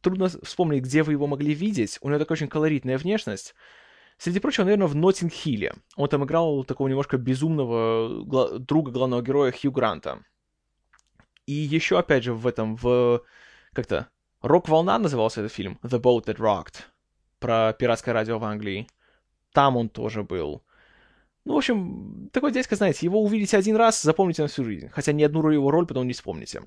трудно 0.00 0.28
вспомнить, 0.28 0.82
где 0.82 1.02
вы 1.02 1.12
его 1.12 1.26
могли 1.26 1.54
видеть. 1.54 1.98
У 2.00 2.08
него 2.08 2.18
такая 2.18 2.36
очень 2.36 2.48
колоритная 2.48 2.98
внешность. 2.98 3.54
Среди 4.18 4.38
прочего, 4.38 4.64
наверное, 4.64 4.86
в 4.86 4.94
Ноттинг-Хилле. 4.94 5.74
Он 5.96 6.08
там 6.08 6.24
играл 6.24 6.64
такого 6.64 6.88
немножко 6.88 7.16
безумного 7.16 8.22
гла- 8.22 8.58
друга 8.58 8.90
главного 8.90 9.22
героя 9.22 9.52
Хью 9.52 9.72
Гранта. 9.72 10.22
И 11.46 11.52
еще, 11.52 11.98
опять 11.98 12.24
же, 12.24 12.34
в 12.34 12.46
этом, 12.46 12.76
в... 12.76 13.22
Как-то... 13.72 14.08
«Рок-волна» 14.42 14.98
назывался 14.98 15.40
этот 15.40 15.52
фильм. 15.52 15.78
«The 15.82 16.00
Boat 16.00 16.24
That 16.24 16.36
Rocked». 16.36 16.82
Про 17.38 17.74
пиратское 17.74 18.14
радио 18.14 18.38
в 18.38 18.44
Англии. 18.44 18.86
Там 19.52 19.76
он 19.76 19.88
тоже 19.88 20.22
был. 20.22 20.62
Ну, 21.44 21.54
в 21.54 21.56
общем, 21.56 22.28
такой 22.32 22.52
дядька, 22.52 22.76
знаете, 22.76 23.06
его 23.06 23.22
увидите 23.22 23.56
один 23.56 23.76
раз, 23.76 24.02
запомните 24.02 24.42
на 24.42 24.48
всю 24.48 24.64
жизнь. 24.64 24.88
Хотя 24.88 25.12
ни 25.12 25.22
одну 25.22 25.48
его 25.50 25.70
роль 25.70 25.86
потом 25.86 26.06
не 26.06 26.12
вспомните. 26.12 26.62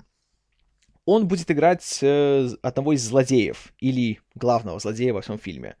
Он 1.06 1.28
будет 1.28 1.50
играть 1.50 1.98
э, 2.02 2.48
одного 2.62 2.92
из 2.94 3.02
злодеев, 3.02 3.72
или 3.78 4.20
главного 4.34 4.78
злодея 4.78 5.12
во 5.12 5.20
всем 5.20 5.38
фильме. 5.38 5.76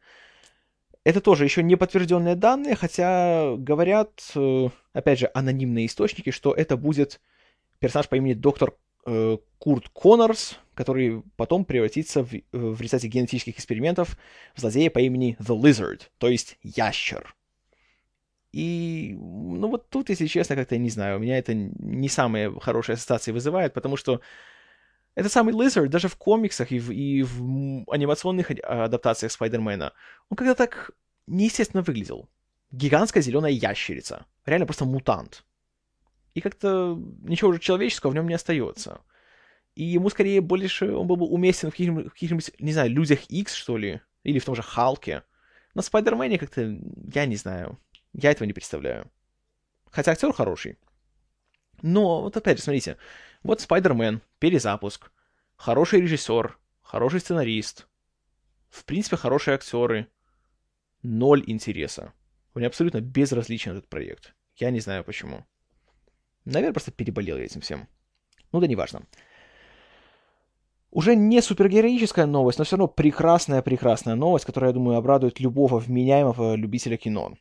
Это 1.02 1.20
тоже 1.20 1.44
еще 1.44 1.62
не 1.62 1.76
подтвержденные 1.76 2.34
данные, 2.34 2.76
хотя 2.76 3.54
говорят, 3.56 4.32
э, 4.34 4.68
опять 4.92 5.18
же, 5.18 5.30
анонимные 5.32 5.86
источники, 5.86 6.30
что 6.30 6.52
это 6.52 6.76
будет 6.76 7.20
персонаж 7.78 8.08
по 8.08 8.16
имени 8.16 8.34
доктор 8.34 8.74
э, 9.06 9.38
Курт 9.58 9.88
Коннорс, 9.90 10.58
который 10.74 11.22
потом 11.36 11.64
превратится 11.64 12.22
в, 12.22 12.30
в 12.52 12.80
результате 12.80 13.08
генетических 13.08 13.56
экспериментов 13.56 14.18
в 14.54 14.60
злодея 14.60 14.90
по 14.90 14.98
имени 14.98 15.36
The 15.40 15.58
Lizard, 15.58 16.02
то 16.18 16.28
есть 16.28 16.58
ящер. 16.62 17.34
И, 18.52 19.16
ну 19.18 19.68
вот 19.68 19.90
тут, 19.90 20.10
если 20.10 20.26
честно, 20.26 20.54
как-то, 20.54 20.78
не 20.78 20.88
знаю, 20.88 21.16
у 21.16 21.20
меня 21.20 21.38
это 21.38 21.54
не 21.54 22.08
самые 22.08 22.52
хорошие 22.60 22.94
ассоциации 22.94 23.32
вызывает, 23.32 23.74
потому 23.74 23.96
что 23.96 24.20
этот 25.14 25.32
самый 25.32 25.54
Lizard 25.54 25.88
даже 25.88 26.08
в 26.08 26.16
комиксах 26.16 26.72
и 26.72 26.78
в, 26.78 26.90
и 26.90 27.22
в 27.22 27.84
анимационных 27.90 28.50
адаптациях 28.50 29.32
Спайдермена, 29.32 29.92
он 30.28 30.36
когда 30.36 30.54
так 30.54 30.90
неестественно 31.26 31.82
выглядел. 31.82 32.28
Гигантская 32.70 33.22
зеленая 33.22 33.52
ящерица. 33.52 34.26
Реально 34.44 34.66
просто 34.66 34.84
мутант. 34.84 35.44
И 36.34 36.40
как-то 36.40 37.00
ничего 37.22 37.50
уже 37.50 37.60
человеческого 37.60 38.10
в 38.10 38.14
нем 38.14 38.26
не 38.26 38.34
остается. 38.34 39.00
И 39.76 39.84
ему 39.84 40.10
скорее 40.10 40.40
больше 40.40 40.92
он 40.92 41.06
был 41.06 41.16
бы 41.16 41.26
уместен 41.26 41.70
в 41.70 41.72
каких-нибудь, 41.72 42.10
каких 42.10 42.60
не 42.60 42.72
знаю, 42.72 42.90
Людях 42.90 43.24
X, 43.28 43.54
что 43.54 43.76
ли, 43.76 44.00
или 44.24 44.40
в 44.40 44.44
том 44.44 44.56
же 44.56 44.62
Халке. 44.62 45.22
На 45.74 45.82
Спайдермене 45.82 46.38
как-то, 46.38 46.76
я 47.12 47.26
не 47.26 47.36
знаю, 47.36 47.78
я 48.12 48.30
этого 48.30 48.46
не 48.46 48.52
представляю. 48.52 49.10
Хотя 49.90 50.12
актер 50.12 50.32
хороший. 50.32 50.78
Но 51.82 52.22
вот 52.22 52.36
опять 52.36 52.58
же, 52.58 52.64
смотрите, 52.64 52.96
вот 53.44 53.60
Спайдермен, 53.60 54.22
перезапуск, 54.40 55.12
хороший 55.54 56.00
режиссер, 56.00 56.58
хороший 56.82 57.20
сценарист, 57.20 57.86
в 58.70 58.84
принципе, 58.84 59.16
хорошие 59.16 59.54
актеры, 59.54 60.08
ноль 61.02 61.44
интереса. 61.46 62.12
Мне 62.54 62.66
абсолютно 62.66 63.00
безразличен 63.00 63.72
этот 63.72 63.88
проект. 63.88 64.34
Я 64.56 64.70
не 64.70 64.80
знаю 64.80 65.04
почему. 65.04 65.44
Наверное, 66.44 66.72
просто 66.72 66.90
переболел 66.90 67.36
я 67.36 67.44
этим 67.44 67.60
всем. 67.60 67.88
Ну 68.50 68.60
да 68.60 68.66
неважно. 68.66 69.02
Уже 70.90 71.16
не 71.16 71.42
супергероическая 71.42 72.26
новость, 72.26 72.58
но 72.58 72.64
все 72.64 72.76
равно 72.76 72.88
прекрасная-прекрасная 72.88 74.14
новость, 74.14 74.44
которая, 74.44 74.70
я 74.70 74.74
думаю, 74.74 74.96
обрадует 74.96 75.40
любого 75.40 75.78
вменяемого 75.78 76.54
любителя 76.54 76.96
кино. 76.96 77.36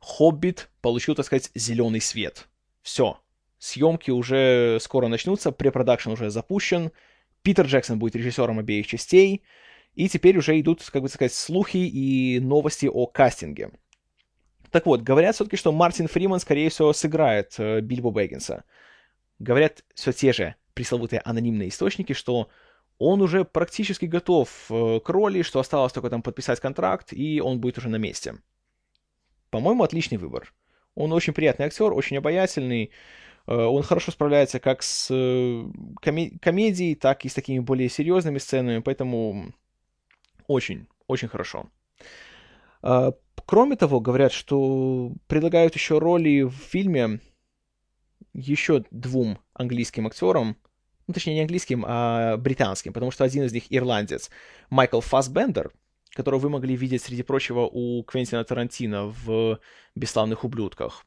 «Хоббит» 0.00 0.68
получил, 0.80 1.14
так 1.14 1.26
сказать, 1.26 1.50
зеленый 1.54 2.00
свет. 2.00 2.48
Все, 2.82 3.18
Съемки 3.58 4.10
уже 4.10 4.78
скоро 4.80 5.08
начнутся, 5.08 5.52
препродакшн 5.52 6.10
уже 6.10 6.30
запущен, 6.30 6.92
Питер 7.42 7.66
Джексон 7.66 7.98
будет 7.98 8.16
режиссером 8.16 8.58
обеих 8.58 8.86
частей, 8.86 9.42
и 9.94 10.08
теперь 10.08 10.38
уже 10.38 10.58
идут, 10.60 10.88
как 10.90 11.02
бы 11.02 11.08
сказать, 11.08 11.32
слухи 11.32 11.78
и 11.78 12.40
новости 12.40 12.86
о 12.86 13.06
кастинге. 13.06 13.72
Так 14.70 14.86
вот, 14.86 15.02
говорят 15.02 15.34
все-таки, 15.34 15.56
что 15.56 15.72
Мартин 15.72 16.08
Фриман, 16.08 16.40
скорее 16.40 16.68
всего, 16.68 16.92
сыграет 16.92 17.54
э, 17.58 17.80
Бильбо 17.80 18.10
Бэггинса. 18.10 18.64
Говорят 19.38 19.82
все 19.94 20.12
те 20.12 20.32
же 20.32 20.54
пресловутые 20.74 21.20
анонимные 21.20 21.70
источники, 21.70 22.12
что 22.12 22.48
он 22.98 23.22
уже 23.22 23.44
практически 23.44 24.04
готов 24.04 24.66
э, 24.70 25.00
к 25.00 25.08
роли, 25.08 25.42
что 25.42 25.60
осталось 25.60 25.92
только 25.92 26.10
там 26.10 26.22
подписать 26.22 26.60
контракт, 26.60 27.12
и 27.12 27.40
он 27.40 27.60
будет 27.60 27.78
уже 27.78 27.88
на 27.88 27.96
месте. 27.96 28.36
По-моему, 29.50 29.84
отличный 29.84 30.18
выбор. 30.18 30.52
Он 30.94 31.12
очень 31.12 31.32
приятный 31.32 31.66
актер, 31.66 31.92
очень 31.92 32.18
обаятельный, 32.18 32.90
он 33.54 33.82
хорошо 33.82 34.12
справляется 34.12 34.60
как 34.60 34.82
с 34.82 35.08
э, 35.10 35.64
коме- 36.02 36.38
комедией, 36.40 36.94
так 36.94 37.24
и 37.24 37.28
с 37.28 37.34
такими 37.34 37.60
более 37.60 37.88
серьезными 37.88 38.38
сценами, 38.38 38.80
поэтому 38.80 39.54
очень, 40.46 40.86
очень 41.06 41.28
хорошо. 41.28 41.70
А, 42.82 43.12
кроме 43.46 43.76
того, 43.76 44.00
говорят, 44.00 44.32
что 44.32 45.12
предлагают 45.26 45.74
еще 45.74 45.98
роли 45.98 46.42
в 46.42 46.52
фильме 46.52 47.20
еще 48.34 48.84
двум 48.90 49.38
английским 49.54 50.06
актерам, 50.06 50.56
ну, 51.06 51.14
точнее, 51.14 51.34
не 51.34 51.40
английским, 51.40 51.84
а 51.88 52.36
британским, 52.36 52.92
потому 52.92 53.10
что 53.10 53.24
один 53.24 53.44
из 53.44 53.52
них 53.52 53.64
ирландец, 53.70 54.30
Майкл 54.68 55.00
Фассбендер, 55.00 55.72
которого 56.10 56.40
вы 56.40 56.50
могли 56.50 56.76
видеть, 56.76 57.02
среди 57.02 57.22
прочего, 57.22 57.60
у 57.60 58.02
Квентина 58.02 58.44
Тарантино 58.44 59.06
в 59.06 59.58
«Бесславных 59.94 60.44
ублюдках». 60.44 61.06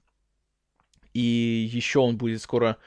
И 1.13 1.69
еще 1.71 1.99
он 1.99 2.17
будет 2.17 2.41
скоро... 2.41 2.77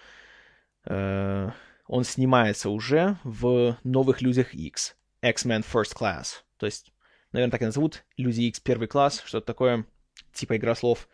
Э, 0.84 1.50
он 1.86 2.04
снимается 2.04 2.70
уже 2.70 3.18
в 3.24 3.76
«Новых 3.84 4.22
Людях 4.22 4.54
X», 4.54 4.96
X-Men 5.22 5.64
First 5.70 5.94
Class. 5.94 6.42
То 6.56 6.66
есть, 6.66 6.92
наверное, 7.32 7.50
так 7.50 7.62
и 7.62 7.66
назовут, 7.66 8.04
Люди 8.16 8.42
X 8.42 8.60
первый 8.60 8.88
класс, 8.88 9.22
что-то 9.24 9.46
такое, 9.46 9.84
типа 10.32 10.56
игра 10.56 10.74
слов. 10.74 11.08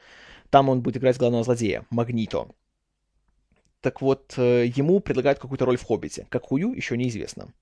Там 0.51 0.69
он 0.69 0.81
будет 0.81 0.99
играть 0.99 1.19
главного 1.19 1.43
злодея, 1.43 1.87
Магнито. 1.91 2.49
Так 3.81 4.01
вот, 4.01 4.35
э, 4.37 4.67
ему 4.67 5.01
предлагают 5.01 5.39
какую-то 5.39 5.65
роль 5.65 5.77
в 5.77 5.83
«Хоббите». 5.83 6.27
Какую, 6.29 6.73
еще 6.73 6.97
неизвестно. 6.97 7.53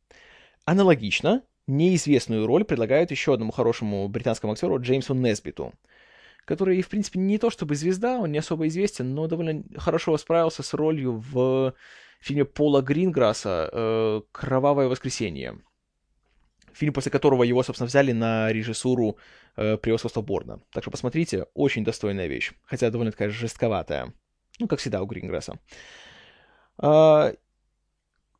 Аналогично, 0.64 1.42
неизвестную 1.66 2.46
роль 2.46 2.64
предлагают 2.64 3.10
еще 3.10 3.34
одному 3.34 3.52
хорошему 3.52 4.06
британскому 4.08 4.52
актеру 4.52 4.80
Джеймсу 4.80 5.14
Несбиту— 5.14 5.72
который, 6.48 6.80
в 6.80 6.88
принципе, 6.88 7.20
не 7.20 7.36
то 7.36 7.50
чтобы 7.50 7.74
звезда, 7.74 8.18
он 8.18 8.32
не 8.32 8.38
особо 8.38 8.66
известен, 8.68 9.14
но 9.14 9.26
довольно 9.26 9.62
хорошо 9.76 10.16
справился 10.16 10.62
с 10.62 10.72
ролью 10.72 11.22
в 11.30 11.74
фильме 12.20 12.46
Пола 12.46 12.80
Гринграсса 12.80 13.68
э, 13.70 14.22
«Кровавое 14.32 14.88
воскресенье». 14.88 15.58
Фильм, 16.72 16.94
после 16.94 17.12
которого 17.12 17.42
его, 17.42 17.62
собственно, 17.62 17.86
взяли 17.86 18.12
на 18.12 18.50
режиссуру 18.50 19.18
э, 19.56 19.76
«Превосходство 19.76 20.22
Борна». 20.22 20.62
Так 20.72 20.84
что 20.84 20.90
посмотрите, 20.90 21.44
очень 21.52 21.84
достойная 21.84 22.28
вещь, 22.28 22.52
хотя 22.64 22.88
довольно 22.88 23.12
такая 23.12 23.28
жестковатая. 23.28 24.14
Ну, 24.58 24.68
как 24.68 24.78
всегда 24.78 25.02
у 25.02 25.06
Гринграсса. 25.06 25.60
Э, 26.82 27.34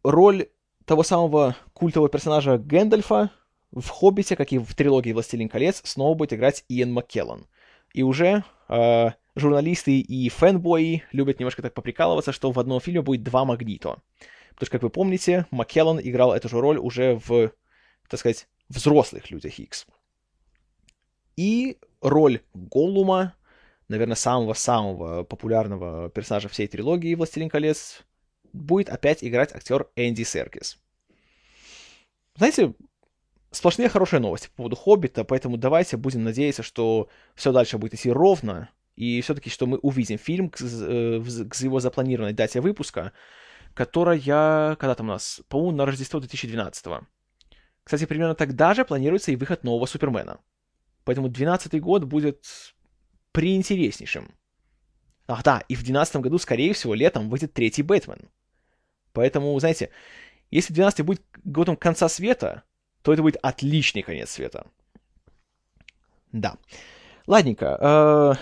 роль 0.03 0.49
того 0.87 1.03
самого 1.03 1.57
культового 1.75 2.09
персонажа 2.09 2.57
Гэндальфа 2.57 3.31
в 3.71 3.87
«Хоббите», 3.87 4.35
как 4.35 4.51
и 4.51 4.59
в 4.59 4.75
трилогии 4.75 5.13
«Властелин 5.13 5.51
колец», 5.51 5.83
снова 5.85 6.15
будет 6.15 6.33
играть 6.33 6.65
Иэн 6.71 6.91
Маккеллан— 6.91 7.47
и 7.93 8.03
уже 8.03 8.45
э, 8.69 9.11
журналисты 9.35 10.01
и 10.01 10.29
фэнбои 10.29 11.05
любят 11.13 11.39
немножко 11.39 11.63
так 11.63 11.75
поприкалываться, 11.75 12.33
что 12.33 12.51
в 12.51 12.59
одном 12.59 12.81
фильме 12.81 13.03
будет 13.03 13.23
два 13.23 13.45
Магнито. 13.45 14.03
Потому 14.51 14.67
что, 14.67 14.73
как 14.73 14.83
вы 14.83 14.91
помните, 14.91 15.47
Маккеллан 15.51 16.01
играл 16.01 16.33
эту 16.33 16.49
же 16.49 16.61
роль 16.61 16.79
уже 16.79 17.21
в, 17.27 17.53
так 18.09 18.21
сказать, 18.21 18.49
взрослых 18.69 19.31
Людях 19.31 19.59
Икс. 19.59 19.87
И 21.37 21.79
роль 22.01 22.41
Голлума, 22.55 23.35
наверное, 23.87 24.17
самого-самого 24.17 25.23
популярного 25.23 26.11
персонажа 26.11 26.49
всей 26.49 26.67
трилогии 26.67 27.15
«Властелин 27.15 27.49
колец», 27.49 28.03
будет 28.53 28.89
опять 28.89 29.23
играть 29.23 29.55
актер 29.55 29.89
Энди 29.95 30.25
Серкис. 30.25 30.79
Знаете, 32.35 32.75
сплошные 33.51 33.89
хорошие 33.89 34.21
новости 34.21 34.49
по 34.49 34.57
поводу 34.57 34.77
Хоббита, 34.77 35.25
поэтому 35.25 35.57
давайте 35.57 35.97
будем 35.97 36.25
надеяться, 36.25 36.63
что 36.63 37.09
все 37.35 37.53
дальше 37.53 37.79
будет 37.79 37.95
идти 37.95 38.11
ровно, 38.11 38.71
и 38.97 39.21
все-таки, 39.21 39.49
что 39.49 39.67
мы 39.67 39.79
увидим 39.79 40.19
фильм 40.19 40.51
к, 40.51 40.61
э, 40.61 41.23
к 41.49 41.55
его 41.57 41.81
запланированной 41.81 42.35
дате 42.35 42.61
выпуска, 42.61 43.13
которая, 43.75 44.77
когда 44.77 44.95
там 44.95 45.07
у 45.07 45.13
нас, 45.13 45.41
по-моему, 45.49 45.77
на 45.77 45.87
Рождество 45.87 46.21
2012 46.21 46.87
-го. 46.87 47.07
Кстати, 47.85 48.07
примерно 48.07 48.35
тогда 48.35 48.75
же 48.75 48.85
планируется 48.85 49.33
и 49.33 49.37
выход 49.37 49.65
нового 49.65 49.87
Супермена. 49.87 50.41
Поэтому 51.05 51.29
12 51.29 51.81
год 51.81 52.05
будет 52.05 52.45
приинтереснейшим. 53.33 54.35
Ах 55.27 55.43
да, 55.43 55.61
и 55.69 55.75
в 55.75 55.79
2012 55.85 56.17
году, 56.17 56.39
скорее 56.39 56.73
всего, 56.73 56.95
летом 56.95 57.31
выйдет 57.31 57.55
третий 57.55 57.83
Бэтмен. 57.83 58.31
Поэтому, 59.13 59.59
знаете, 59.61 59.91
если 60.51 60.75
12 60.75 61.05
будет 61.05 61.23
годом 61.45 61.77
конца 61.77 62.09
света, 62.09 62.65
то 63.09 63.15
это 63.15 63.23
будет 63.23 63.39
отличный 63.41 64.03
конец 64.03 64.33
света. 64.33 64.67
Да. 66.31 66.59
Ладненько. 67.27 67.79
Э, 67.81 68.35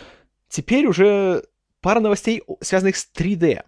теперь 0.48 0.88
уже 0.88 1.44
пара 1.80 2.00
новостей, 2.00 2.42
связанных 2.60 2.96
с 2.96 3.08
3D. 3.14 3.62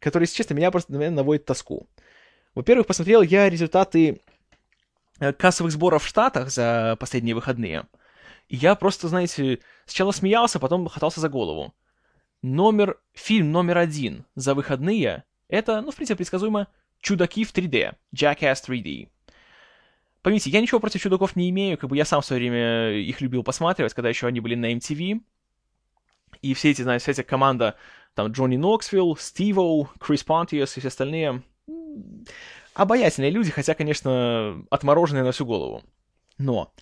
который, 0.00 0.24
если 0.24 0.34
честно, 0.34 0.54
меня 0.54 0.72
просто 0.72 0.90
наверное, 0.90 1.18
наводит 1.18 1.44
тоску. 1.44 1.86
Во-первых, 2.56 2.88
посмотрел 2.88 3.22
я 3.22 3.48
результаты 3.48 4.20
э, 5.20 5.32
кассовых 5.32 5.70
сборов 5.70 6.02
в 6.02 6.08
Штатах 6.08 6.50
за 6.50 6.96
последние 6.98 7.36
выходные. 7.36 7.84
И 8.48 8.56
я 8.56 8.74
просто, 8.74 9.06
знаете, 9.06 9.60
сначала 9.86 10.10
смеялся, 10.10 10.58
потом 10.58 10.88
хватался 10.88 11.20
за 11.20 11.28
голову. 11.28 11.72
Номер, 12.42 12.98
фильм 13.12 13.52
номер 13.52 13.78
один 13.78 14.24
за 14.34 14.54
выходные— 14.54 15.22
это, 15.48 15.80
ну, 15.82 15.92
в 15.92 15.94
принципе, 15.94 16.16
предсказуемо, 16.16 16.66
«Чудаки 16.98 17.44
в 17.44 17.54
3D», 17.54 17.94
«Jackass 18.12 18.64
3D». 18.66 19.11
Поймите, 20.22 20.50
я 20.50 20.60
ничего 20.60 20.78
против 20.78 21.00
чудаков 21.00 21.34
не 21.34 21.50
имею, 21.50 21.76
как 21.76 21.90
бы 21.90 21.96
я 21.96 22.04
сам 22.04 22.22
в 22.22 22.24
свое 22.24 22.40
время 22.40 22.92
их 22.92 23.20
любил 23.20 23.42
посматривать, 23.42 23.92
когда 23.92 24.08
еще 24.08 24.28
они 24.28 24.40
были 24.40 24.54
на 24.54 24.72
MTV. 24.72 25.20
И 26.42 26.54
все 26.54 26.70
эти, 26.70 26.82
знаете, 26.82 27.02
вся 27.02 27.12
эта 27.12 27.24
команда, 27.24 27.76
там, 28.14 28.28
Джонни 28.28 28.56
Ноксвилл, 28.56 29.16
Стиво, 29.16 29.90
Крис 29.98 30.22
Понтиус 30.22 30.76
и 30.76 30.80
все 30.80 30.88
остальные, 30.88 31.42
обаятельные 32.74 33.30
люди, 33.30 33.50
хотя, 33.50 33.74
конечно, 33.74 34.64
отмороженные 34.70 35.24
на 35.24 35.32
всю 35.32 35.44
голову. 35.44 35.82
Но 36.38 36.72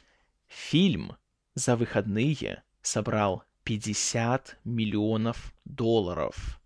фильм 0.47 1.16
за 1.54 1.76
выходные 1.76 2.62
собрал 2.82 3.44
50 3.64 4.59
миллионов 4.64 5.54
долларов 5.64 6.61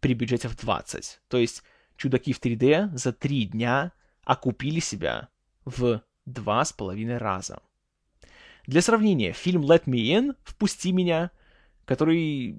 при 0.00 0.14
бюджете 0.14 0.48
в 0.48 0.56
20. 0.56 1.20
То 1.28 1.38
есть 1.38 1.62
чудаки 1.96 2.32
в 2.32 2.40
3D 2.40 2.96
за 2.96 3.12
три 3.12 3.44
дня 3.44 3.92
окупили 4.24 4.80
себя 4.80 5.28
в 5.64 6.02
два 6.26 6.64
с 6.64 6.72
половиной 6.72 7.18
раза. 7.18 7.60
Для 8.66 8.80
сравнения, 8.80 9.32
фильм 9.32 9.62
Let 9.62 9.84
Me 9.84 10.00
In, 10.08 10.36
«Впусти 10.44 10.92
меня», 10.92 11.30
который 11.84 12.56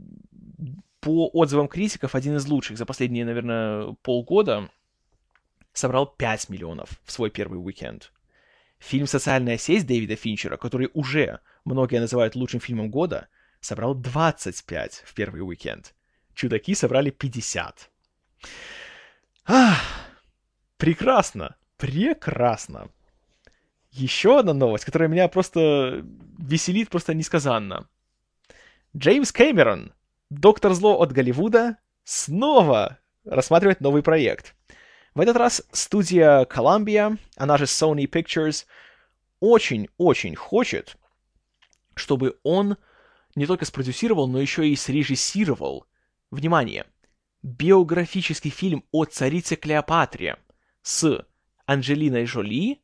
по 0.99 1.29
отзывам 1.33 1.67
критиков 1.67 2.15
один 2.15 2.35
из 2.35 2.47
лучших 2.47 2.77
за 2.77 2.85
последние, 2.85 3.25
наверное, 3.25 3.95
полгода, 4.01 4.69
собрал 5.73 6.07
5 6.07 6.49
миллионов 6.49 6.99
в 7.03 7.11
свой 7.11 7.29
первый 7.29 7.57
уикенд. 7.57 8.11
Фильм 8.79 9.07
«Социальная 9.07 9.57
сеть» 9.57 9.85
Дэвида 9.87 10.15
Финчера, 10.15 10.57
который 10.57 10.89
уже 10.93 11.39
многие 11.63 11.99
называют 11.99 12.35
лучшим 12.35 12.59
фильмом 12.59 12.89
года, 12.89 13.27
собрал 13.59 13.95
25 13.95 15.03
в 15.05 15.13
первый 15.13 15.39
уикенд. 15.41 15.95
«Чудаки» 16.33 16.75
собрали 16.75 17.09
50. 17.09 17.89
Ах, 19.45 19.81
прекрасно, 20.77 21.55
прекрасно. 21.77 22.89
Еще 23.97 24.39
одна 24.39 24.53
новость, 24.53 24.83
которая 24.83 25.07
меня 25.07 25.29
просто 25.29 26.03
веселит 26.37 26.89
просто 26.89 27.13
несказанно. 27.13 27.87
Джеймс 28.95 29.31
Кэмерон, 29.31 29.93
доктор 30.29 30.73
зло 30.73 30.99
от 31.01 31.13
Голливуда, 31.13 31.77
снова 32.03 32.99
рассматривает 33.23 33.79
новый 33.79 34.03
проект. 34.03 34.53
В 35.13 35.21
этот 35.21 35.37
раз 35.37 35.63
студия 35.71 36.43
Columbia, 36.43 37.17
она 37.37 37.57
же 37.57 37.63
Sony 37.63 38.05
Pictures, 38.05 38.65
очень-очень 39.39 40.35
хочет, 40.35 40.97
чтобы 41.93 42.37
он 42.43 42.75
не 43.35 43.45
только 43.45 43.63
спродюсировал, 43.63 44.27
но 44.27 44.41
еще 44.41 44.67
и 44.67 44.75
срежиссировал, 44.75 45.85
внимание, 46.31 46.85
биографический 47.43 48.51
фильм 48.51 48.83
о 48.91 49.05
царице 49.05 49.55
Клеопатре 49.55 50.37
с 50.81 51.25
Анджелиной 51.65 52.25
Жоли 52.25 52.81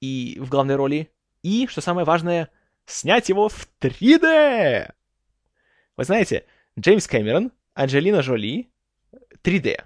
и 0.00 0.38
в 0.40 0.48
главной 0.48 0.76
роли, 0.76 1.10
и, 1.42 1.66
что 1.66 1.80
самое 1.80 2.04
важное, 2.04 2.50
снять 2.86 3.28
его 3.28 3.48
в 3.48 3.68
3D! 3.80 4.90
Вы 5.96 6.04
знаете, 6.04 6.44
Джеймс 6.78 7.06
Кэмерон, 7.06 7.52
Анджелина 7.74 8.22
Жоли, 8.22 8.70
3D. 9.42 9.82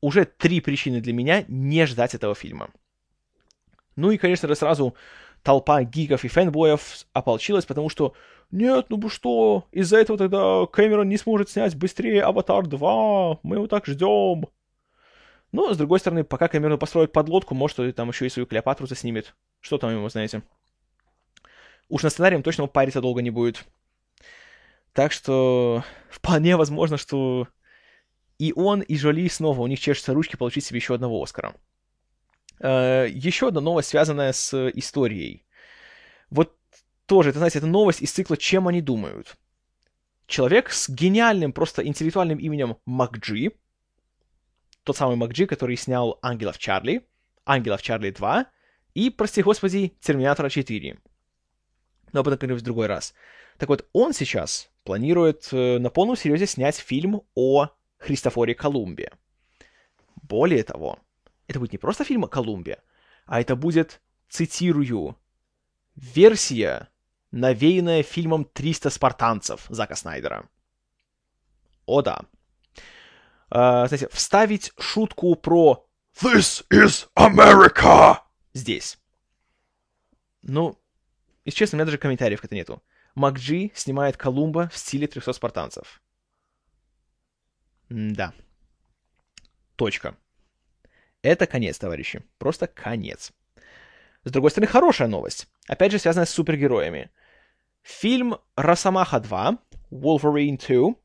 Уже 0.00 0.24
три 0.24 0.60
причины 0.60 1.00
для 1.00 1.12
меня 1.12 1.44
не 1.48 1.86
ждать 1.86 2.14
этого 2.14 2.34
фильма. 2.34 2.70
Ну 3.96 4.10
и, 4.10 4.18
конечно 4.18 4.48
же, 4.48 4.56
сразу 4.56 4.94
толпа 5.42 5.82
гиков 5.82 6.24
и 6.24 6.28
фэнбоев 6.28 7.06
ополчилась, 7.12 7.66
потому 7.66 7.88
что 7.88 8.14
нет, 8.50 8.86
ну 8.88 8.96
бы 8.96 9.08
что, 9.08 9.66
из-за 9.72 9.98
этого 9.98 10.18
тогда 10.18 10.66
Кэмерон 10.66 11.08
не 11.08 11.16
сможет 11.16 11.50
снять 11.50 11.74
быстрее 11.74 12.22
Аватар 12.22 12.66
2, 12.66 13.40
мы 13.42 13.56
его 13.56 13.66
так 13.66 13.86
ждем. 13.86 14.46
Ну, 15.52 15.72
с 15.72 15.76
другой 15.76 16.00
стороны, 16.00 16.24
пока 16.24 16.48
Кэмерон 16.48 16.78
построит 16.78 17.12
подлодку, 17.12 17.54
может, 17.54 17.94
там 17.94 18.08
еще 18.08 18.26
и 18.26 18.30
свою 18.30 18.46
Клеопатру 18.46 18.86
заснимет. 18.86 19.34
Что 19.60 19.78
там 19.78 19.90
ему, 19.90 20.08
знаете. 20.08 20.42
Уж 21.88 22.02
на 22.02 22.10
сценарием 22.10 22.42
точно 22.42 22.66
париться 22.66 23.02
долго 23.02 23.20
не 23.20 23.30
будет. 23.30 23.64
Так 24.94 25.12
что 25.12 25.84
вполне 26.10 26.56
возможно, 26.56 26.96
что 26.96 27.48
и 28.38 28.52
он, 28.56 28.80
и 28.80 28.96
Жоли 28.96 29.28
снова 29.28 29.60
у 29.60 29.66
них 29.66 29.78
чешутся 29.78 30.14
ручки 30.14 30.36
получить 30.36 30.64
себе 30.64 30.78
еще 30.78 30.94
одного 30.94 31.22
Оскара. 31.22 31.54
Э, 32.60 33.06
еще 33.08 33.48
одна 33.48 33.60
новость, 33.60 33.90
связанная 33.90 34.32
с 34.32 34.68
историей. 34.70 35.44
Вот 36.30 36.56
тоже, 37.06 37.30
это, 37.30 37.38
знаете, 37.38 37.58
это 37.58 37.66
новость 37.66 38.00
из 38.00 38.10
цикла 38.10 38.36
«Чем 38.36 38.68
они 38.68 38.80
думают?». 38.80 39.36
Человек 40.26 40.70
с 40.70 40.88
гениальным, 40.88 41.52
просто 41.52 41.86
интеллектуальным 41.86 42.38
именем 42.38 42.78
МакДжи, 42.86 43.52
тот 44.84 44.96
самый 44.96 45.16
МакДжи, 45.16 45.46
который 45.46 45.76
снял 45.76 46.18
«Ангелов 46.22 46.58
Чарли», 46.58 47.06
«Ангелов 47.44 47.82
Чарли 47.82 48.12
2» 48.12 48.46
и, 48.94 49.10
прости 49.10 49.42
господи, 49.42 49.94
«Терминатора 50.00 50.48
4». 50.48 50.98
Но 52.12 52.20
об 52.20 52.28
этом 52.28 52.56
в 52.56 52.62
другой 52.62 52.86
раз. 52.86 53.14
Так 53.58 53.68
вот, 53.68 53.88
он 53.92 54.12
сейчас 54.12 54.70
планирует 54.84 55.48
э, 55.52 55.78
на 55.78 55.90
полном 55.90 56.16
серьезе 56.16 56.46
снять 56.46 56.76
фильм 56.76 57.22
о 57.34 57.68
Христофоре 57.98 58.54
Колумбе. 58.54 59.12
Более 60.22 60.62
того, 60.62 60.98
это 61.46 61.58
будет 61.58 61.72
не 61.72 61.78
просто 61.78 62.04
фильм 62.04 62.24
о 62.24 62.28
Колумбе, 62.28 62.82
а 63.26 63.40
это 63.40 63.56
будет, 63.56 64.00
цитирую, 64.28 65.16
версия, 65.94 66.88
навеянная 67.30 68.02
фильмом 68.02 68.48
«300 68.52 68.90
спартанцев» 68.90 69.66
Зака 69.68 69.96
Снайдера. 69.96 70.48
О 71.86 72.02
да. 72.02 72.26
А, 73.54 73.86
знаете, 73.86 74.08
вставить 74.10 74.72
шутку 74.78 75.34
про 75.34 75.86
«This 76.22 76.64
is 76.72 77.06
America» 77.14 78.16
здесь. 78.54 78.98
Ну, 80.40 80.78
если 81.44 81.58
честно, 81.58 81.76
у 81.76 81.78
меня 81.78 81.84
даже 81.84 81.98
комментариев 81.98 82.40
к 82.40 82.46
этому 82.46 82.58
нету. 82.58 82.82
Макджи 83.14 83.70
снимает 83.74 84.16
Колумба 84.16 84.70
в 84.72 84.78
стиле 84.78 85.06
300 85.06 85.34
спартанцев. 85.34 86.00
М 87.90 88.14
да. 88.14 88.32
Точка. 89.76 90.16
Это 91.20 91.46
конец, 91.46 91.78
товарищи. 91.78 92.24
Просто 92.38 92.66
конец. 92.66 93.32
С 94.24 94.30
другой 94.30 94.50
стороны, 94.50 94.66
хорошая 94.66 95.08
новость. 95.08 95.46
Опять 95.68 95.92
же, 95.92 95.98
связанная 95.98 96.24
с 96.24 96.30
супергероями. 96.30 97.10
Фильм 97.82 98.38
«Росомаха 98.56 99.18
2», 99.18 99.58
«Wolverine 99.90 100.56
2», 100.56 100.96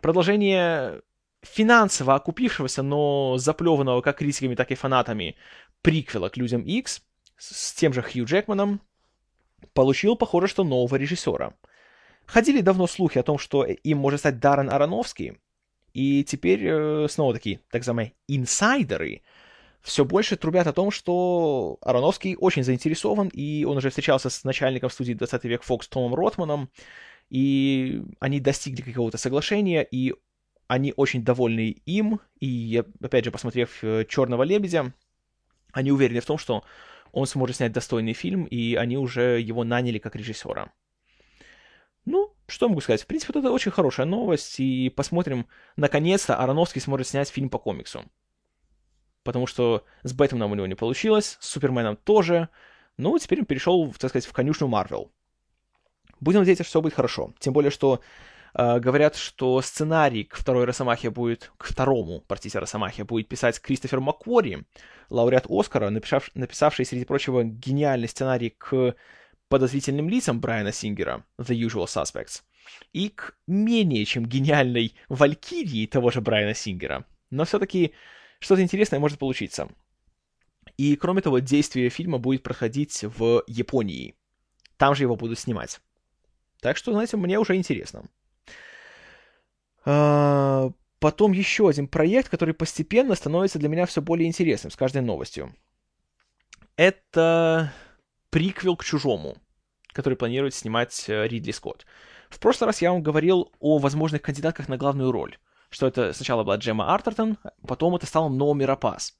продолжение 0.00 1.02
финансово 1.42 2.14
окупившегося, 2.14 2.82
но 2.82 3.38
заплеванного 3.38 4.00
как 4.00 4.18
критиками, 4.18 4.54
так 4.54 4.70
и 4.70 4.74
фанатами 4.74 5.36
приквела 5.82 6.28
к 6.28 6.36
«Людям 6.36 6.62
X 6.62 7.02
с 7.36 7.74
тем 7.74 7.92
же 7.92 8.02
Хью 8.02 8.24
Джекманом, 8.24 8.80
получил, 9.72 10.16
похоже, 10.16 10.48
что 10.48 10.64
нового 10.64 10.96
режиссера. 10.96 11.54
Ходили 12.26 12.60
давно 12.60 12.86
слухи 12.86 13.18
о 13.18 13.22
том, 13.22 13.38
что 13.38 13.64
им 13.64 13.98
может 13.98 14.20
стать 14.20 14.40
Даррен 14.40 14.70
Аронофский, 14.70 15.38
и 15.92 16.24
теперь 16.24 16.60
э, 16.66 17.06
снова 17.08 17.32
такие, 17.32 17.60
так 17.70 17.80
называемые, 17.80 18.12
инсайдеры 18.28 19.22
все 19.86 20.04
больше 20.04 20.36
трубят 20.36 20.66
о 20.66 20.72
том, 20.72 20.90
что 20.90 21.78
Ароновский 21.80 22.36
очень 22.36 22.64
заинтересован, 22.64 23.28
и 23.28 23.64
он 23.64 23.76
уже 23.76 23.90
встречался 23.90 24.28
с 24.28 24.42
начальником 24.42 24.90
студии 24.90 25.14
20 25.14 25.44
век 25.44 25.62
Fox 25.62 25.82
Томом 25.88 26.14
Ротманом, 26.14 26.70
и 27.30 28.02
они 28.18 28.40
достигли 28.40 28.82
какого-то 28.82 29.16
соглашения, 29.16 29.86
и 29.88 30.12
они 30.68 30.92
очень 30.96 31.24
довольны 31.24 31.76
им, 31.86 32.20
и, 32.40 32.82
опять 33.00 33.24
же, 33.24 33.30
посмотрев 33.30 33.82
э, 33.82 34.04
«Черного 34.08 34.42
лебедя», 34.42 34.92
они 35.72 35.92
уверены 35.92 36.20
в 36.20 36.26
том, 36.26 36.38
что 36.38 36.64
он 37.12 37.26
сможет 37.26 37.56
снять 37.56 37.72
достойный 37.72 38.12
фильм, 38.12 38.44
и 38.44 38.74
они 38.74 38.96
уже 38.96 39.40
его 39.40 39.64
наняли 39.64 39.98
как 39.98 40.16
режиссера. 40.16 40.72
Ну, 42.04 42.32
что 42.46 42.68
могу 42.68 42.80
сказать? 42.80 43.02
В 43.02 43.06
принципе, 43.06 43.38
это 43.38 43.50
очень 43.50 43.72
хорошая 43.72 44.06
новость, 44.06 44.60
и 44.60 44.90
посмотрим, 44.90 45.46
наконец-то 45.76 46.36
Ароновский 46.36 46.80
сможет 46.80 47.08
снять 47.08 47.28
фильм 47.28 47.50
по 47.50 47.58
комиксу. 47.58 48.04
Потому 49.22 49.46
что 49.46 49.84
с 50.02 50.12
Бэтменом 50.12 50.52
у 50.52 50.54
него 50.54 50.66
не 50.66 50.76
получилось, 50.76 51.36
с 51.40 51.48
Суперменом 51.48 51.96
тоже. 51.96 52.48
Ну, 52.96 53.18
теперь 53.18 53.40
он 53.40 53.46
перешел, 53.46 53.92
так 53.92 54.10
сказать, 54.10 54.26
в 54.26 54.32
конюшню 54.32 54.68
Марвел. 54.68 55.10
Будем 56.20 56.40
надеяться, 56.40 56.64
что 56.64 56.70
все 56.70 56.80
будет 56.80 56.94
хорошо. 56.94 57.34
Тем 57.40 57.52
более, 57.52 57.70
что 57.70 58.00
говорят, 58.56 59.16
что 59.16 59.60
сценарий 59.60 60.24
к 60.24 60.36
второй 60.36 60.64
Росомахе 60.64 61.10
будет, 61.10 61.52
к 61.58 61.64
второму, 61.64 62.24
простите, 62.26 62.58
Росомахе 62.58 63.04
будет 63.04 63.28
писать 63.28 63.60
Кристофер 63.60 64.00
Маккори, 64.00 64.64
лауреат 65.10 65.46
Оскара, 65.48 65.90
написав, 65.90 66.30
написавший, 66.34 66.86
среди 66.86 67.04
прочего, 67.04 67.44
гениальный 67.44 68.08
сценарий 68.08 68.50
к 68.50 68.96
подозрительным 69.48 70.08
лицам 70.08 70.40
Брайана 70.40 70.72
Сингера, 70.72 71.24
The 71.38 71.54
Usual 71.54 71.84
Suspects, 71.84 72.42
и 72.92 73.10
к 73.10 73.36
менее 73.46 74.04
чем 74.06 74.24
гениальной 74.24 74.94
Валькирии 75.08 75.86
того 75.86 76.10
же 76.10 76.20
Брайана 76.20 76.54
Сингера, 76.54 77.04
но 77.30 77.44
все-таки 77.44 77.92
что-то 78.38 78.62
интересное 78.62 79.00
может 79.00 79.18
получиться. 79.18 79.68
И 80.76 80.96
кроме 80.96 81.22
того, 81.22 81.38
действие 81.38 81.90
фильма 81.90 82.18
будет 82.18 82.42
проходить 82.42 83.02
в 83.02 83.42
Японии. 83.46 84.14
Там 84.76 84.94
же 84.94 85.04
его 85.04 85.16
будут 85.16 85.38
снимать. 85.38 85.80
Так 86.60 86.76
что, 86.76 86.92
знаете, 86.92 87.16
мне 87.16 87.38
уже 87.38 87.54
интересно. 87.54 88.04
А, 89.86 90.70
потом 90.98 91.32
еще 91.32 91.68
один 91.68 91.86
проект, 91.86 92.28
который 92.28 92.52
постепенно 92.52 93.14
становится 93.14 93.58
для 93.58 93.68
меня 93.68 93.86
все 93.86 94.02
более 94.02 94.26
интересным 94.26 94.70
с 94.70 94.76
каждой 94.76 95.02
новостью. 95.02 95.54
Это 96.76 97.72
приквел 98.30 98.76
к 98.76 98.84
«Чужому», 98.84 99.36
который 99.92 100.16
планирует 100.16 100.54
снимать 100.54 101.08
э, 101.08 101.26
Ридли 101.26 101.52
Скотт. 101.52 101.86
В 102.28 102.40
прошлый 102.40 102.66
раз 102.66 102.82
я 102.82 102.92
вам 102.92 103.02
говорил 103.02 103.52
о 103.60 103.78
возможных 103.78 104.22
кандидатках 104.22 104.68
на 104.68 104.76
главную 104.76 105.12
роль. 105.12 105.38
Что 105.70 105.86
это 105.86 106.12
сначала 106.12 106.44
была 106.44 106.56
Джема 106.56 106.92
Артертон, 106.92 107.38
потом 107.66 107.96
это 107.96 108.06
стала 108.06 108.28
Номи 108.28 108.64
Рапас. 108.64 109.18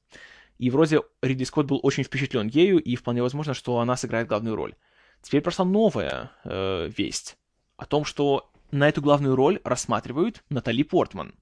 И 0.59 0.71
вроде 0.71 1.03
Ридли 1.23 1.45
Скотт 1.45 1.67
был 1.67 1.81
очень 1.83 2.03
впечатлен 2.03 2.49
ею, 2.49 2.79
и 2.79 2.97
вполне 2.97 3.23
возможно, 3.23 3.55
что 3.55 3.79
она 3.79 3.97
сыграет 3.97 4.27
главную 4.27 4.57
роль. 4.57 4.75
Теперь 5.23 5.41
прошла 5.41 5.65
новая 5.65 6.33
э, 6.45 6.91
весть 6.97 7.37
о 7.77 7.87
том, 7.87 8.05
что 8.05 8.51
на 8.71 8.89
эту 8.89 9.03
главную 9.03 9.37
роль 9.37 9.61
рассматривают 9.65 10.43
Натали 10.49 10.83
Портман. 10.83 11.35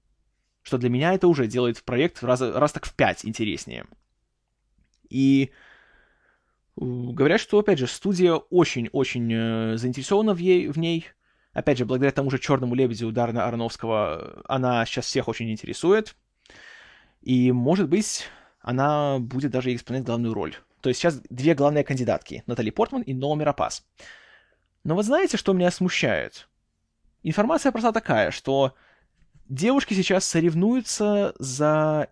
Что 0.61 0.77
для 0.77 0.89
меня 0.89 1.13
это 1.13 1.27
уже 1.27 1.47
делает 1.47 1.83
проект 1.83 2.23
раз, 2.23 2.41
раз 2.41 2.71
так 2.71 2.85
в 2.85 2.95
пять 2.95 3.25
интереснее. 3.25 3.85
И 5.09 5.51
говорят, 6.75 7.39
что, 7.39 7.59
опять 7.59 7.79
же, 7.79 7.87
студия 7.87 8.33
очень-очень 8.33 9.31
э, 9.31 9.77
заинтересована 9.77 10.33
в, 10.33 10.37
ей, 10.39 10.67
в 10.67 10.77
ней. 10.77 11.07
Опять 11.53 11.77
же, 11.77 11.85
благодаря 11.85 12.11
тому 12.11 12.29
же 12.29 12.39
«Черному 12.39 12.75
лебедю» 12.75 13.11
Дарна 13.11 13.45
Ароновского 13.45 14.41
она 14.45 14.85
сейчас 14.85 15.05
всех 15.05 15.27
очень 15.27 15.51
интересует. 15.51 16.15
И, 17.21 17.51
может 17.51 17.87
быть, 17.87 18.25
она 18.59 19.19
будет 19.19 19.51
даже 19.51 19.73
исполнять 19.73 20.05
главную 20.05 20.33
роль. 20.33 20.55
То 20.81 20.89
есть 20.89 20.99
сейчас 20.99 21.21
две 21.29 21.55
главные 21.55 21.83
кандидатки— 21.83 22.43
Натали 22.47 22.69
Портман 22.69 23.01
и 23.01 23.13
Ноа 23.13 23.35
Мирапас. 23.35 23.85
Но 24.83 24.95
вот 24.95 25.05
знаете, 25.05 25.37
что 25.37 25.53
меня 25.53 25.71
смущает? 25.71 26.47
Информация 27.27 27.71
просто 27.71 27.91
такая, 27.91 28.29
что 28.29 28.75
девушки 29.49 29.95
сейчас 29.95 30.25
соревнуются 30.25 31.33
за 31.39 32.07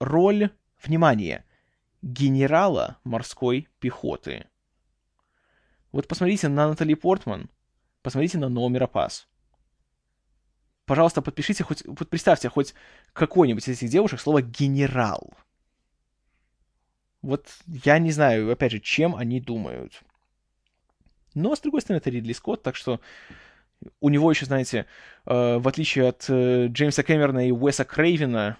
роль, 0.00 0.50
внимание, 0.82 1.44
генерала 2.02 2.98
морской 3.04 3.68
пехоты. 3.78 4.48
Вот 5.92 6.08
посмотрите 6.08 6.48
на 6.48 6.66
Натали 6.66 6.94
Портман, 6.94 7.48
посмотрите 8.02 8.38
на 8.38 8.48
Ноу 8.48 8.68
Мирапас. 8.68 9.28
Пожалуйста, 10.84 11.22
подпишите 11.22 11.62
хоть, 11.62 11.84
вот 11.86 12.10
представьте 12.10 12.48
хоть 12.48 12.74
какой-нибудь 13.12 13.68
из 13.68 13.78
этих 13.78 13.88
девушек 13.88 14.18
слово 14.18 14.42
«генерал». 14.42 15.32
Вот 17.22 17.46
я 17.68 18.00
не 18.00 18.10
знаю, 18.10 18.50
опять 18.50 18.72
же, 18.72 18.80
чем 18.80 19.14
они 19.14 19.40
думают. 19.40 20.02
Но, 21.34 21.54
с 21.54 21.60
другой 21.60 21.82
стороны, 21.82 21.98
это 21.98 22.10
Ридли 22.10 22.32
Скотт, 22.32 22.64
так 22.64 22.74
что 22.74 23.00
у 24.00 24.08
него 24.08 24.30
еще, 24.30 24.46
знаете, 24.46 24.86
э, 25.26 25.58
в 25.58 25.68
отличие 25.68 26.08
от 26.08 26.24
э, 26.28 26.66
Джеймса 26.68 27.02
Кэмерона 27.02 27.48
и 27.48 27.52
Уэса 27.52 27.84
Крейвена, 27.84 28.56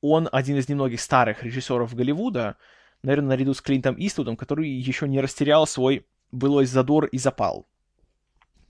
он 0.00 0.28
один 0.32 0.56
из 0.56 0.68
немногих 0.68 1.00
старых 1.00 1.42
режиссеров 1.42 1.94
Голливуда, 1.94 2.56
наверное, 3.02 3.30
наряду 3.30 3.54
с 3.54 3.60
Клинтом 3.60 3.96
Иствудом, 3.98 4.36
который 4.36 4.68
еще 4.68 5.08
не 5.08 5.20
растерял 5.20 5.66
свой 5.66 6.06
былой 6.32 6.66
задор 6.66 7.06
и 7.06 7.18
запал. 7.18 7.66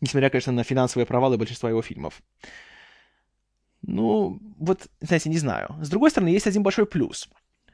Несмотря, 0.00 0.30
конечно, 0.30 0.52
на 0.52 0.64
финансовые 0.64 1.06
провалы 1.06 1.36
большинства 1.36 1.68
его 1.68 1.82
фильмов. 1.82 2.22
Ну, 3.82 4.40
вот, 4.58 4.88
знаете, 5.00 5.30
не 5.30 5.38
знаю. 5.38 5.76
С 5.80 5.88
другой 5.88 6.10
стороны, 6.10 6.28
есть 6.28 6.46
один 6.46 6.62
большой 6.62 6.86
плюс. 6.86 7.28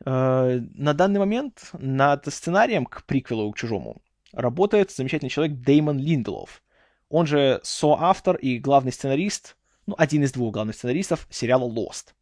Э, 0.04 0.60
на 0.74 0.92
данный 0.92 1.20
момент 1.20 1.70
над 1.72 2.26
сценарием 2.26 2.86
к 2.86 3.04
приквелу 3.04 3.52
к 3.52 3.58
«Чужому» 3.58 4.02
работает 4.32 4.90
замечательный 4.90 5.30
человек 5.30 5.58
Деймон 5.58 5.98
Линделов. 5.98 6.62
Он 7.08 7.26
же 7.26 7.60
соавтор 7.62 8.36
и 8.36 8.58
главный 8.58 8.92
сценарист, 8.92 9.56
ну, 9.86 9.94
один 9.96 10.24
из 10.24 10.32
двух 10.32 10.52
главных 10.52 10.74
сценаристов 10.76 11.26
сериала 11.30 11.68
Lost. 11.68 12.14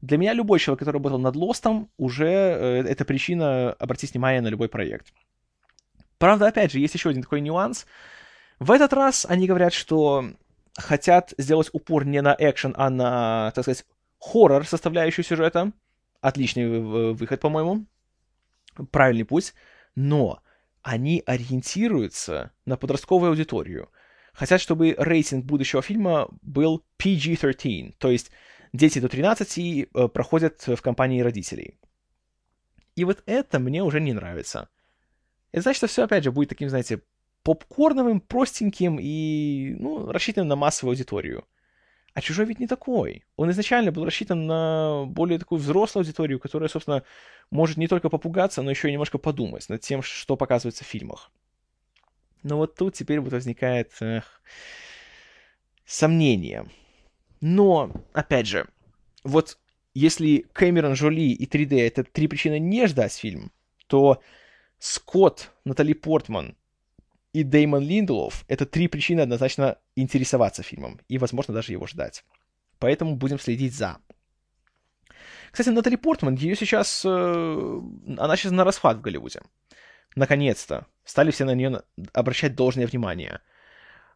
Для 0.00 0.16
меня 0.16 0.32
любой 0.32 0.60
человек, 0.60 0.80
который 0.80 0.96
работал 0.96 1.18
над 1.18 1.34
Лостом, 1.36 1.90
уже 1.96 2.26
э, 2.26 2.82
это 2.86 3.04
причина 3.04 3.72
обратить 3.72 4.12
внимание 4.12 4.40
на 4.40 4.48
любой 4.48 4.68
проект. 4.68 5.12
Правда, 6.18 6.46
опять 6.46 6.72
же, 6.72 6.78
есть 6.78 6.94
еще 6.94 7.10
один 7.10 7.22
такой 7.22 7.40
нюанс. 7.40 7.86
В 8.58 8.70
этот 8.70 8.92
раз 8.92 9.26
они 9.28 9.46
говорят, 9.46 9.72
что 9.72 10.24
хотят 10.76 11.34
сделать 11.36 11.68
упор 11.72 12.04
не 12.04 12.22
на 12.22 12.34
экшен, 12.38 12.74
а 12.76 12.90
на, 12.90 13.52
так 13.54 13.64
сказать, 13.64 13.84
хоррор 14.18 14.66
составляющую 14.66 15.24
сюжета. 15.24 15.72
Отличный 16.20 17.12
выход, 17.14 17.40
по-моему. 17.40 17.86
Правильный 18.90 19.24
путь. 19.24 19.54
Но 19.94 20.40
они 20.82 21.22
ориентируются 21.26 22.52
на 22.64 22.76
подростковую 22.76 23.30
аудиторию. 23.30 23.90
Хотят, 24.38 24.60
чтобы 24.60 24.94
рейтинг 24.96 25.44
будущего 25.44 25.82
фильма 25.82 26.28
был 26.42 26.84
PG-13, 27.00 27.94
то 27.98 28.08
есть 28.08 28.30
дети 28.72 29.00
до 29.00 29.08
13 29.08 29.58
э, 29.58 30.08
проходят 30.14 30.64
в 30.64 30.76
компании 30.76 31.22
родителей. 31.22 31.74
И 32.94 33.02
вот 33.02 33.20
это 33.26 33.58
мне 33.58 33.82
уже 33.82 34.00
не 34.00 34.12
нравится. 34.12 34.68
Это 35.50 35.62
значит, 35.62 35.78
что 35.78 35.86
все, 35.88 36.04
опять 36.04 36.22
же, 36.22 36.30
будет 36.30 36.50
таким, 36.50 36.68
знаете, 36.68 37.00
попкорновым, 37.42 38.20
простеньким 38.20 38.98
и, 39.00 39.74
ну, 39.76 40.12
рассчитанным 40.12 40.46
на 40.46 40.54
массовую 40.54 40.92
аудиторию. 40.92 41.44
А 42.14 42.20
«Чужой» 42.20 42.46
ведь 42.46 42.60
не 42.60 42.68
такой. 42.68 43.24
Он 43.34 43.50
изначально 43.50 43.90
был 43.90 44.04
рассчитан 44.04 44.46
на 44.46 45.04
более 45.08 45.40
такую 45.40 45.58
взрослую 45.58 46.02
аудиторию, 46.02 46.38
которая, 46.38 46.68
собственно, 46.68 47.02
может 47.50 47.76
не 47.76 47.88
только 47.88 48.08
попугаться, 48.08 48.62
но 48.62 48.70
еще 48.70 48.88
и 48.88 48.92
немножко 48.92 49.18
подумать 49.18 49.68
над 49.68 49.80
тем, 49.80 50.00
что 50.00 50.36
показывается 50.36 50.84
в 50.84 50.86
фильмах. 50.86 51.32
Но 52.42 52.56
вот 52.56 52.76
тут 52.76 52.94
теперь 52.94 53.20
вот 53.20 53.32
возникает 53.32 53.92
эх, 54.00 54.40
сомнение. 55.84 56.66
Но, 57.40 57.92
опять 58.12 58.46
же, 58.46 58.66
вот 59.24 59.58
если 59.94 60.46
Кэмерон, 60.52 60.94
Жоли 60.94 61.32
и 61.32 61.46
3D— 61.46 61.80
это 61.86 62.04
три 62.04 62.28
причины 62.28 62.58
не 62.58 62.86
ждать 62.86 63.12
фильм, 63.12 63.52
то 63.86 64.22
Скотт, 64.78 65.52
Натали 65.64 65.92
Портман 65.92 66.56
и 67.32 67.42
Деймон 67.42 67.82
Линдлов— 67.82 68.44
это 68.48 68.66
три 68.66 68.88
причины 68.88 69.22
однозначно 69.22 69.78
интересоваться 69.96 70.62
фильмом 70.62 71.00
и, 71.08 71.18
возможно, 71.18 71.54
даже 71.54 71.72
его 71.72 71.86
ждать. 71.86 72.24
Поэтому 72.78 73.16
будем 73.16 73.38
следить 73.38 73.74
за. 73.74 73.98
Кстати, 75.50 75.70
Натали 75.70 75.96
Портман, 75.96 76.36
ее 76.36 76.54
сейчас... 76.54 77.02
Э, 77.04 77.80
она 78.18 78.36
сейчас 78.36 78.52
на 78.52 78.64
расхват 78.64 78.98
в 78.98 79.00
Голливуде. 79.00 79.40
Наконец-то. 80.18 80.86
Стали 81.04 81.30
все 81.30 81.44
на 81.44 81.54
нее 81.54 81.82
обращать 82.12 82.56
должное 82.56 82.88
внимание. 82.88 83.40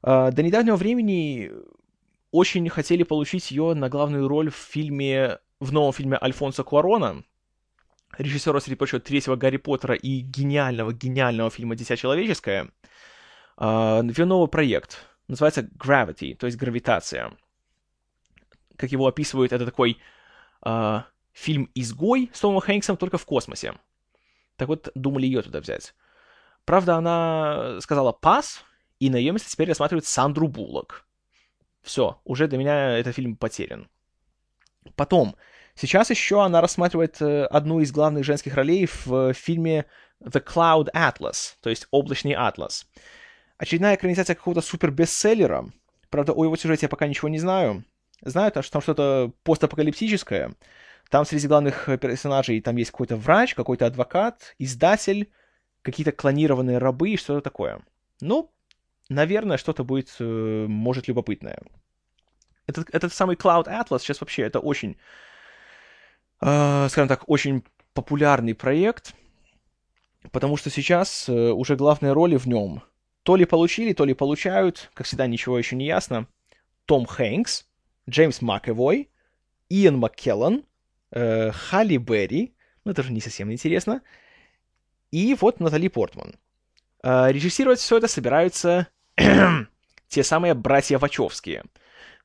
Э, 0.03 0.33
до 0.33 0.43
недавнего 0.43 0.75
времени 0.75 1.53
очень 2.33 2.69
хотели 2.69 3.05
получить 3.05 3.53
ее 3.53 3.75
на 3.75 3.89
главную 3.89 4.27
роль 4.27 4.51
в 4.51 4.57
фильме, 4.57 5.39
в 5.61 5.71
новом 5.73 5.93
фильме 5.93 6.19
Альфонсо 6.21 6.65
Куарона, 6.65 7.23
режиссера, 8.19 8.59
среди 8.59 8.75
прочего, 8.75 9.01
третьего 9.01 9.37
Гарри 9.37 9.59
Поттера 9.59 9.95
и 9.95 10.19
гениального, 10.19 10.93
гениального 10.93 11.51
фильма 11.51 11.77
«Дитя 11.77 11.97
человеческое», 11.97 12.71
Uh, 13.59 14.25
новый 14.25 14.49
проект. 14.49 15.07
Называется 15.29 15.61
Gravity, 15.61 16.35
то 16.35 16.47
есть 16.47 16.59
гравитация. 16.59 17.37
Как 18.77 18.91
его 18.91 19.07
описывают, 19.07 19.53
это 19.53 19.67
такой 19.67 19.99
uh, 20.65 21.03
фильм 21.33 21.71
«Изгой» 21.75 22.31
с 22.33 22.41
Томом 22.41 22.61
Хэнксом 22.61 22.97
только 22.97 23.19
в 23.19 23.27
космосе. 23.27 23.75
Так 24.63 24.69
вот, 24.69 24.91
думали 24.95 25.27
ее 25.27 25.43
туда 25.43 25.59
взять. 25.59 25.93
Правда, 26.65 26.95
она 26.95 27.81
сказала 27.81 28.13
«пас», 28.13 28.65
и 29.01 29.11
на 29.11 29.17
ее 29.17 29.33
место 29.33 29.51
теперь 29.51 29.67
рассматривают 29.67 30.07
Сандру 30.07 30.47
Буллок. 30.47 31.05
Все, 31.83 32.21
уже 32.23 32.47
для 32.47 32.59
меня 32.59 32.97
этот 32.97 33.17
фильм 33.17 33.35
потерян. 33.35 33.91
Потом, 34.95 35.35
сейчас 35.75 36.11
еще 36.11 36.45
она 36.45 36.61
рассматривает 36.61 37.21
э, 37.21 37.47
одну 37.47 37.81
из 37.81 37.91
главных 37.91 38.25
женских 38.25 38.55
ролей 38.55 38.87
в 38.87 39.33
фильме 39.35 39.87
The 40.21 40.41
Cloud 40.41 40.93
Atlas, 40.95 41.57
то 41.61 41.69
есть 41.69 41.89
«Облачный 41.91 42.35
атлас». 42.35 42.87
Очередная 43.59 43.97
экранизация 43.97 44.37
какого-то 44.37 44.61
супер-бестселлера. 44.61 45.73
Правда, 46.09 46.35
о 46.35 46.45
его 46.45 46.55
сюжете 46.55 46.87
я 46.87 46.89
пока 46.89 47.09
ничего 47.09 47.29
не 47.29 47.41
знаю. 47.41 47.83
Знаю, 48.21 48.53
что 48.53 48.71
там 48.71 48.83
что-то 48.83 49.33
постапокалиптическое. 49.43 50.55
Там 51.13 51.27
среди 51.27 51.47
главных 51.47 51.91
персонажей 52.01 52.63
там 52.63 52.77
есть 52.77 52.91
какой-то 52.91 53.17
врач, 53.17 53.55
какой-то 53.55 53.85
адвокат, 53.85 54.55
издатель, 54.59 55.31
какие-то 55.83 56.11
клонированные 56.11 56.79
рабы 56.79 57.11
и 57.11 57.19
что-то 57.19 57.43
такое. 57.43 57.83
Ну, 58.23 58.51
наверное, 59.11 59.59
что-то 59.59 59.85
будет, 59.85 60.17
э, 60.21 60.67
может, 60.67 61.09
любопытное. 61.09 61.59
Этот, 62.67 62.89
этот 62.95 63.13
самый 63.13 63.37
Cloud 63.37 63.67
Atlas 63.67 63.99
сейчас 63.99 64.23
вообще 64.23 64.45
это 64.45 64.59
очень, 64.59 64.97
э, 66.41 66.89
скажем 66.89 67.09
так, 67.09 67.29
очень 67.29 67.63
популярный 67.93 68.55
проект, 68.55 69.15
потому 70.31 70.57
что 70.57 70.71
сейчас 70.71 71.29
э, 71.29 71.51
уже 71.51 71.77
главные 71.77 72.15
роли 72.15 72.39
в 72.39 72.47
нем 72.47 72.85
то 73.23 73.37
ли 73.37 73.45
получили, 73.45 73.93
то 73.93 74.07
ли 74.07 74.15
получают, 74.15 74.91
как 74.95 75.07
всегда, 75.07 75.27
ничего 75.27 75.59
еще 75.59 75.77
не 75.77 75.85
ясно. 75.85 76.27
Том 76.87 77.05
Хэнкс, 77.05 77.67
Джеймс 78.09 78.41
Макэвой, 78.41 79.11
Иэн 79.69 79.99
Маккеллан 79.99 80.65
э, 81.13 81.51
Халли 81.53 81.97
Берри, 81.97 82.55
ну 82.85 82.93
это 82.93 83.03
же 83.03 83.13
не 83.13 83.21
совсем 83.21 83.53
интересно, 83.53 84.03
и 85.11 85.37
вот 85.41 85.61
Натали 85.61 85.89
Портман. 85.89 86.35
Э, 87.03 87.31
режиссировать 87.31 87.79
все 87.79 87.99
это 87.99 88.09
собираются 88.09 88.89
те 90.09 90.23
самые 90.23 90.55
братья 90.55 90.99
Вачовские. 90.99 91.65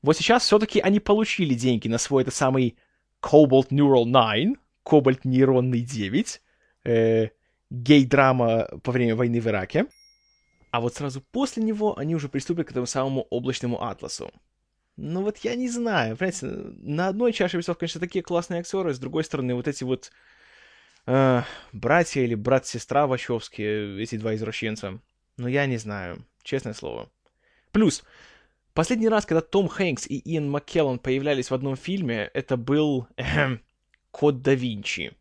Вот 0.02 0.17
сейчас 0.17 0.43
все-таки 0.43 0.80
они 0.80 1.00
получили 1.00 1.54
деньги 1.54 1.88
на 1.88 1.97
свой 1.97 2.23
этот 2.23 2.34
самый 2.34 2.78
Cobalt 3.21 3.69
Neural 3.69 4.06
9, 4.06 4.58
Кобальт 4.84 5.26
нейронный 5.26 5.82
9, 5.82 6.41
э, 6.86 7.30
гей-драма 7.69 8.67
по 8.84 8.91
время 8.91 9.15
войны 9.15 9.41
в 9.41 9.47
Ираке. 9.47 9.86
А 10.71 10.80
вот 10.80 10.95
сразу 10.95 11.21
после 11.21 11.63
него 11.63 11.97
они 11.97 12.15
уже 12.15 12.30
приступят 12.30 12.67
к 12.67 12.71
этому 12.71 12.86
самому 12.86 13.28
облачному 13.30 13.84
атласу. 13.84 14.32
Ну 14.97 15.21
вот 15.21 15.38
я 15.39 15.55
не 15.55 15.69
знаю, 15.69 16.17
понимаете, 16.17 16.47
на 16.47 17.07
одной 17.07 17.31
чаше 17.31 17.57
весов, 17.57 17.77
конечно, 17.77 18.01
такие 18.01 18.23
классные 18.23 18.62
актеры, 18.62 18.93
с 18.93 18.99
другой 18.99 19.23
стороны, 19.23 19.53
вот 19.53 19.67
эти 19.67 19.83
вот 19.83 20.12
э, 21.05 21.43
братья 21.71 22.21
или 22.21 22.33
брат-сестра 22.33 23.05
Вачовские, 23.05 24.01
эти 24.01 24.17
два 24.17 24.33
извращенца. 24.33 24.99
Ну 25.38 25.47
я 25.47 25.67
не 25.67 25.77
знаю, 25.77 26.25
честное 26.41 26.73
слово. 26.73 27.12
Плюс, 27.71 28.03
последний 28.73 29.07
раз, 29.07 29.27
когда 29.27 29.41
Том 29.41 29.67
Хэнкс 29.67 30.07
и 30.07 30.19
Иэн 30.33 30.49
Маккеллан 30.49 30.97
появлялись 30.97 31.51
в 31.51 31.53
одном 31.53 31.75
фильме, 31.75 32.31
это 32.33 32.57
был 32.57 33.07
э, 33.17 33.57
Код 34.10 34.41
да 34.41 34.55
Винчи. 34.55 35.15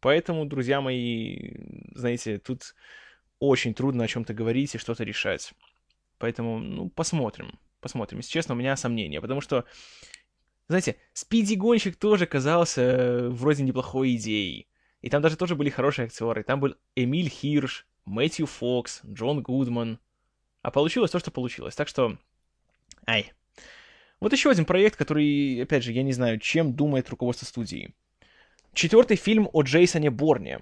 Поэтому, 0.00 0.44
друзья 0.44 0.80
мои, 0.80 1.52
знаете, 1.94 2.38
тут 2.38 2.74
очень 3.38 3.74
трудно 3.74 4.02
о 4.02 4.08
чем-то 4.08 4.34
говорить 4.34 4.74
и 4.74 4.78
что-то 4.78 5.04
решать. 5.04 5.52
Поэтому, 6.18 6.58
ну, 6.58 6.88
посмотрим. 6.88 7.60
Посмотрим. 7.82 8.20
Если 8.20 8.30
честно, 8.30 8.54
у 8.54 8.56
меня 8.56 8.76
сомнения, 8.76 9.20
потому 9.20 9.40
что, 9.40 9.64
знаете, 10.68 10.96
Спиди-гонщик 11.14 11.96
тоже 11.96 12.26
казался 12.26 12.80
э, 12.80 13.28
вроде 13.28 13.64
неплохой 13.64 14.14
идеей. 14.14 14.68
И 15.00 15.10
там 15.10 15.20
даже 15.20 15.36
тоже 15.36 15.56
были 15.56 15.68
хорошие 15.68 16.06
актеры. 16.06 16.44
Там 16.44 16.60
был 16.60 16.76
Эмиль 16.94 17.28
Хирш, 17.28 17.88
Мэтью 18.04 18.46
Фокс, 18.46 19.00
Джон 19.04 19.42
Гудман. 19.42 19.98
А 20.62 20.70
получилось 20.70 21.10
то, 21.10 21.18
что 21.18 21.32
получилось. 21.32 21.74
Так 21.74 21.88
что, 21.88 22.16
ай. 23.04 23.32
Вот 24.20 24.32
еще 24.32 24.50
один 24.50 24.64
проект, 24.64 24.94
который, 24.94 25.60
опять 25.60 25.82
же, 25.82 25.90
я 25.90 26.04
не 26.04 26.12
знаю, 26.12 26.38
чем 26.38 26.74
думает 26.74 27.10
руководство 27.10 27.46
студии. 27.46 27.92
Четвертый 28.74 29.16
фильм 29.16 29.50
о 29.52 29.62
Джейсоне 29.62 30.10
Борне 30.10 30.60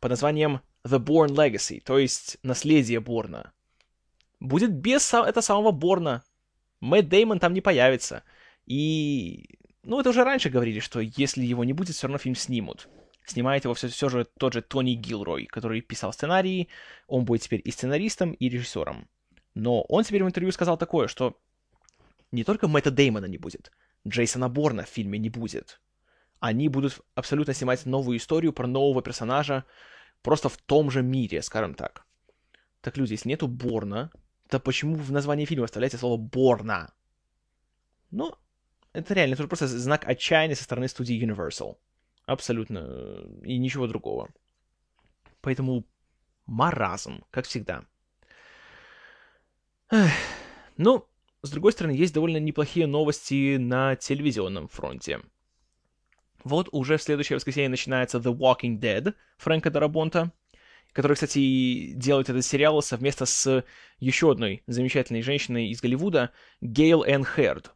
под 0.00 0.08
названием 0.08 0.62
The 0.84 0.98
Born 0.98 1.28
Legacy, 1.28 1.82
то 1.84 1.98
есть 1.98 2.38
Наследие 2.42 3.00
Борна. 3.00 3.52
Будет 4.40 4.72
без 4.72 5.12
этого 5.12 5.42
самого 5.42 5.70
Борна. 5.70 6.24
Мэтт 6.82 7.08
Деймон 7.08 7.38
там 7.38 7.54
не 7.54 7.60
появится. 7.60 8.24
И... 8.66 9.58
Ну, 9.84 10.00
это 10.00 10.10
уже 10.10 10.24
раньше 10.24 10.50
говорили, 10.50 10.80
что 10.80 11.00
если 11.00 11.44
его 11.44 11.64
не 11.64 11.72
будет, 11.72 11.94
все 11.94 12.08
равно 12.08 12.18
фильм 12.18 12.34
снимут. 12.34 12.88
Снимает 13.24 13.64
его 13.64 13.74
все, 13.74 13.86
все 13.86 14.08
же 14.08 14.24
тот 14.24 14.52
же 14.52 14.62
Тони 14.62 14.94
Гилрой, 14.94 15.46
который 15.46 15.80
писал 15.80 16.12
сценарии. 16.12 16.68
Он 17.06 17.24
будет 17.24 17.42
теперь 17.42 17.62
и 17.64 17.70
сценаристом, 17.70 18.32
и 18.32 18.48
режиссером. 18.48 19.08
Но 19.54 19.82
он 19.82 20.02
теперь 20.02 20.24
в 20.24 20.26
интервью 20.26 20.50
сказал 20.50 20.76
такое, 20.76 21.06
что 21.06 21.38
не 22.32 22.42
только 22.42 22.66
Мэтта 22.66 22.90
Деймона 22.90 23.26
не 23.26 23.38
будет, 23.38 23.70
Джейсона 24.06 24.48
Борна 24.48 24.82
в 24.82 24.88
фильме 24.88 25.20
не 25.20 25.30
будет. 25.30 25.80
Они 26.40 26.68
будут 26.68 27.00
абсолютно 27.14 27.54
снимать 27.54 27.86
новую 27.86 28.18
историю 28.18 28.52
про 28.52 28.66
нового 28.66 29.02
персонажа, 29.02 29.64
просто 30.22 30.48
в 30.48 30.56
том 30.56 30.90
же 30.90 31.02
мире, 31.02 31.42
скажем 31.42 31.74
так. 31.74 32.04
Так, 32.80 32.96
люди, 32.96 33.12
если 33.12 33.28
нету 33.28 33.46
Борна, 33.46 34.10
то 34.52 34.60
почему 34.60 34.96
в 34.96 35.10
названии 35.10 35.46
фильма 35.46 35.64
оставляете 35.64 35.96
слово 35.96 36.18
Борна? 36.18 36.92
Ну, 38.10 38.34
это 38.92 39.14
реально, 39.14 39.32
это 39.32 39.48
просто 39.48 39.66
знак 39.66 40.06
отчаяния 40.06 40.54
со 40.54 40.64
стороны 40.64 40.88
студии 40.88 41.18
Universal. 41.18 41.78
Абсолютно. 42.26 42.80
И 43.44 43.56
ничего 43.56 43.86
другого. 43.86 44.28
Поэтому 45.40 45.86
маразм, 46.44 47.24
как 47.30 47.46
всегда. 47.46 47.86
Эх. 49.90 50.12
Ну, 50.76 51.08
с 51.40 51.50
другой 51.50 51.72
стороны, 51.72 51.92
есть 51.92 52.12
довольно 52.12 52.36
неплохие 52.36 52.86
новости 52.86 53.56
на 53.56 53.96
телевизионном 53.96 54.68
фронте. 54.68 55.22
Вот 56.44 56.68
уже 56.72 56.98
в 56.98 57.02
следующее 57.02 57.36
воскресенье 57.36 57.70
начинается 57.70 58.18
The 58.18 58.36
Walking 58.36 58.78
Dead 58.78 59.14
Фрэнка 59.38 59.70
Дарабонта, 59.70 60.30
который, 60.92 61.14
кстати, 61.14 61.92
делает 61.94 62.28
этот 62.28 62.44
сериал 62.44 62.82
совместно 62.82 63.26
с 63.26 63.64
еще 63.98 64.30
одной 64.30 64.62
замечательной 64.66 65.22
женщиной 65.22 65.68
из 65.68 65.80
Голливуда, 65.80 66.30
Гейл 66.60 67.02
Энн 67.02 67.24
Херд, 67.24 67.72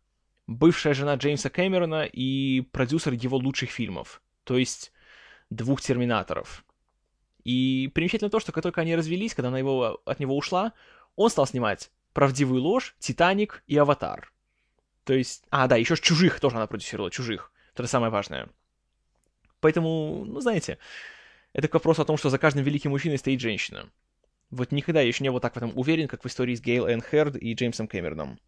бывшая 0.47 0.95
жена 0.95 1.15
Джеймса 1.15 1.51
Кэмерона 1.51 2.05
и 2.05 2.61
продюсер 2.61 3.13
его 3.15 3.39
лучших 3.39 3.71
фильмов, 3.71 4.23
то 4.45 4.57
есть 4.57 4.93
двух 5.51 5.81
Терминаторов. 5.81 6.65
И 7.45 7.91
примечательно 7.95 8.31
то, 8.31 8.41
что 8.41 8.53
как 8.53 8.63
только 8.63 8.81
они 8.81 8.97
развелись, 8.97 9.35
когда 9.35 9.49
она 9.49 9.59
его, 9.59 10.01
от 10.05 10.19
него 10.19 10.37
ушла, 10.37 10.73
он 11.15 11.31
стал 11.31 11.47
снимать 11.47 11.91
«Правдивую 12.13 12.61
ложь», 12.61 12.97
«Титаник» 12.99 13.63
и 13.67 13.77
«Аватар». 13.77 14.33
То 15.05 15.15
есть... 15.15 15.45
А, 15.51 15.69
да, 15.69 15.77
еще 15.77 15.97
«Чужих» 15.97 16.41
тоже 16.41 16.57
она 16.57 16.67
продюсировала, 16.67 17.11
«Чужих». 17.11 17.53
Это 17.75 17.87
самое 17.87 18.11
важное. 18.11 18.49
Поэтому, 19.61 20.25
ну, 20.27 20.41
знаете, 20.41 20.79
это 21.57 21.69
к 21.69 21.75
вопросу 21.75 22.03
о 22.03 22.05
том, 22.05 22.19
что 22.19 22.29
за 22.29 22.39
каждым 22.39 22.65
великим 22.65 22.91
мужчиной 22.91 23.17
стоит 23.17 23.41
женщина. 23.41 23.89
Вот 24.51 24.73
никогда 24.73 25.01
я 25.01 25.09
еще 25.09 25.25
не 25.25 25.31
был 25.31 25.41
так 25.41 25.55
в 25.55 25.57
этом 25.57 25.73
уверен, 25.75 26.07
как 26.07 26.23
в 26.23 26.27
истории 26.27 26.55
с 26.55 26.61
Гейл 26.61 26.87
Энн 26.87 27.01
Херд 27.01 27.35
и 27.37 27.55
Джеймсом 27.55 27.89
Кэмероном. 27.89 28.39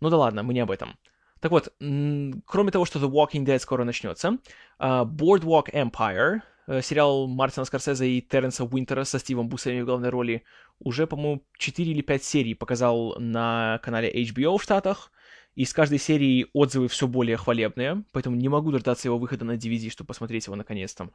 Ну 0.00 0.08
да 0.08 0.16
ладно, 0.16 0.42
мы 0.42 0.54
не 0.54 0.60
об 0.60 0.70
этом. 0.70 0.96
Так 1.40 1.50
вот, 1.50 1.74
кроме 1.78 2.70
того, 2.70 2.86
что 2.86 2.98
The 2.98 3.10
Walking 3.10 3.44
Dead 3.44 3.58
скоро 3.58 3.84
начнется, 3.84 4.38
а, 4.78 5.04
Boardwalk 5.04 5.70
Empire, 5.74 6.40
э, 6.66 6.80
сериал 6.80 7.26
Мартина 7.26 7.66
Скорсезе 7.66 8.08
и 8.08 8.22
Терренса 8.22 8.64
Уинтера 8.64 9.04
со 9.04 9.18
Стивом 9.18 9.50
Бусами 9.50 9.82
в 9.82 9.84
главной 9.84 10.08
роли, 10.08 10.42
уже, 10.78 11.06
по-моему, 11.06 11.42
4 11.58 11.92
или 11.92 12.00
5 12.00 12.24
серий 12.24 12.54
показал 12.54 13.14
на 13.18 13.78
канале 13.82 14.10
HBO 14.10 14.56
в 14.56 14.62
Штатах, 14.62 15.12
и 15.54 15.66
с 15.66 15.74
каждой 15.74 15.98
серии 15.98 16.46
отзывы 16.54 16.88
все 16.88 17.06
более 17.06 17.36
хвалебные, 17.36 18.04
поэтому 18.12 18.36
не 18.36 18.48
могу 18.48 18.72
дождаться 18.72 19.08
его 19.08 19.18
выхода 19.18 19.44
на 19.44 19.56
DVD, 19.56 19.90
чтобы 19.90 20.08
посмотреть 20.08 20.46
его 20.46 20.56
наконец-то. 20.56 21.10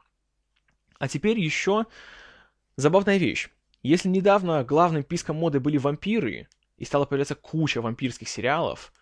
А 1.02 1.08
теперь 1.08 1.40
еще 1.40 1.86
забавная 2.76 3.16
вещь. 3.16 3.48
Если 3.82 4.08
недавно 4.08 4.62
главным 4.62 5.02
писком 5.02 5.34
моды 5.34 5.58
были 5.58 5.76
вампиры, 5.76 6.46
и 6.76 6.84
стала 6.84 7.06
появляться 7.06 7.34
куча 7.34 7.82
вампирских 7.82 8.28
сериалов, 8.28 8.92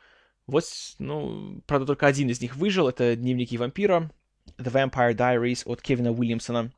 вот, 0.46 0.64
ну, 0.98 1.60
правда, 1.66 1.88
только 1.88 2.06
один 2.06 2.30
из 2.30 2.40
них 2.40 2.56
выжил, 2.56 2.88
это 2.88 3.14
«Дневники 3.16 3.58
вампира», 3.58 4.10
The 4.56 4.72
Vampire 4.72 5.14
Diaries 5.14 5.64
от 5.66 5.82
Кевина 5.82 6.10
Уильямсона, 6.10 6.72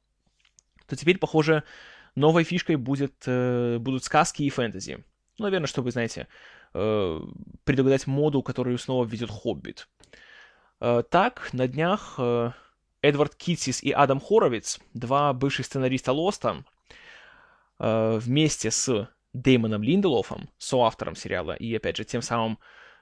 то 0.89 0.97
теперь, 0.97 1.19
похоже, 1.19 1.63
новой 2.17 2.43
фишкой 2.43 2.75
будет, 2.75 3.15
э, 3.27 3.79
будут 3.79 4.03
сказки 4.03 4.43
и 4.43 4.51
фэнтези. 4.51 5.05
Ну, 5.39 5.45
наверное, 5.45 5.69
чтобы, 5.69 5.93
знаете, 5.93 6.27
э, 6.75 7.21
предугадать 7.63 8.09
моду, 8.09 8.43
которую 8.43 8.77
снова 8.77 9.05
введет 9.05 9.31
Хоббит. 9.31 9.87
Э, 10.81 11.05
так, 11.09 11.51
на 11.53 11.69
днях 11.69 12.17
э, 12.19 12.51
Эдвард 13.03 13.35
Китсис 13.35 13.83
и 13.83 13.91
Адам 13.91 14.21
Хоровиц, 14.21 14.79
два 14.95 15.33
бывших 15.33 15.67
сценариста 15.67 16.13
Лоста, 16.13 16.65
э, 17.79 18.19
вместе 18.19 18.71
с 18.71 19.09
Дэймоном 19.33 19.83
Линделофом, 19.83 20.49
соавтором 20.59 21.17
сериала, 21.17 21.53
и, 21.53 21.75
опять 21.75 21.97
же, 21.97 22.05
тем 22.05 22.23
самым 22.23 22.59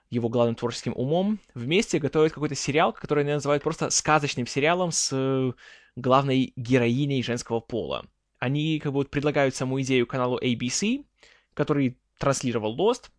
его 0.08 0.28
главным 0.28 0.56
творческим 0.56 0.92
умом, 0.96 1.38
вместе 1.54 1.98
готовят 1.98 2.32
какой-то 2.32 2.54
сериал, 2.54 2.92
который 2.92 3.22
они 3.24 3.32
называют 3.32 3.62
просто 3.62 3.90
сказочным 3.90 4.46
сериалом 4.46 4.90
с 4.90 5.10
э, 5.12 5.52
главной 5.96 6.52
героиней 6.56 7.22
женского 7.22 7.60
пола. 7.60 8.06
Они 8.38 8.80
как 8.80 8.92
бы 8.92 9.00
вот 9.00 9.10
предлагают 9.10 9.54
саму 9.54 9.80
идею 9.82 10.06
каналу 10.06 10.38
ABC, 10.38 11.04
который 11.54 11.98
транслировал 12.18 12.76
Lost, 12.76 13.10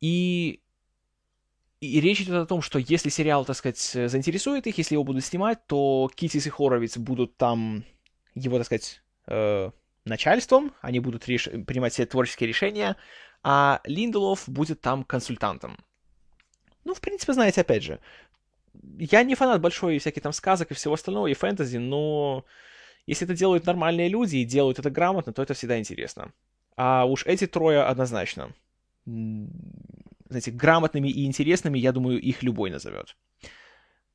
и, 0.00 0.60
и 1.84 2.00
речь 2.00 2.20
идет 2.20 2.34
о 2.34 2.46
том, 2.46 2.62
что 2.62 2.78
если 2.78 3.08
сериал, 3.08 3.44
так 3.44 3.56
сказать, 3.56 3.78
заинтересует 3.78 4.66
их, 4.66 4.78
если 4.78 4.94
его 4.94 5.04
будут 5.04 5.24
снимать, 5.24 5.66
то 5.66 6.10
Китис 6.14 6.46
и 6.46 6.50
Хоровиц 6.50 6.96
будут 6.96 7.36
там 7.36 7.84
его, 8.34 8.58
так 8.58 8.66
сказать, 8.66 9.02
э, 9.26 9.70
начальством, 10.04 10.72
они 10.80 11.00
будут 11.00 11.26
реш... 11.28 11.48
принимать 11.66 11.92
все 11.92 12.06
творческие 12.06 12.48
решения, 12.48 12.96
а 13.42 13.80
Линделов 13.84 14.48
будет 14.48 14.80
там 14.80 15.04
консультантом. 15.04 15.78
Ну, 16.84 16.94
в 16.94 17.00
принципе, 17.00 17.32
знаете, 17.32 17.60
опять 17.62 17.82
же, 17.82 18.00
я 18.98 19.22
не 19.22 19.34
фанат 19.34 19.60
большой 19.60 19.98
всяких 19.98 20.22
там 20.22 20.32
сказок 20.32 20.70
и 20.70 20.74
всего 20.74 20.94
остального, 20.94 21.26
и 21.28 21.34
фэнтези, 21.34 21.78
но 21.78 22.44
если 23.06 23.26
это 23.26 23.34
делают 23.34 23.66
нормальные 23.66 24.08
люди 24.08 24.36
и 24.38 24.44
делают 24.44 24.78
это 24.78 24.90
грамотно, 24.90 25.32
то 25.32 25.42
это 25.42 25.54
всегда 25.54 25.78
интересно. 25.78 26.32
А 26.76 27.04
уж 27.04 27.24
эти 27.26 27.46
трое 27.46 27.82
однозначно 27.82 28.52
знаете, 30.34 30.50
грамотными 30.50 31.08
и 31.08 31.26
интересными, 31.26 31.78
я 31.78 31.92
думаю, 31.92 32.20
их 32.20 32.42
любой 32.42 32.70
назовет. 32.70 33.16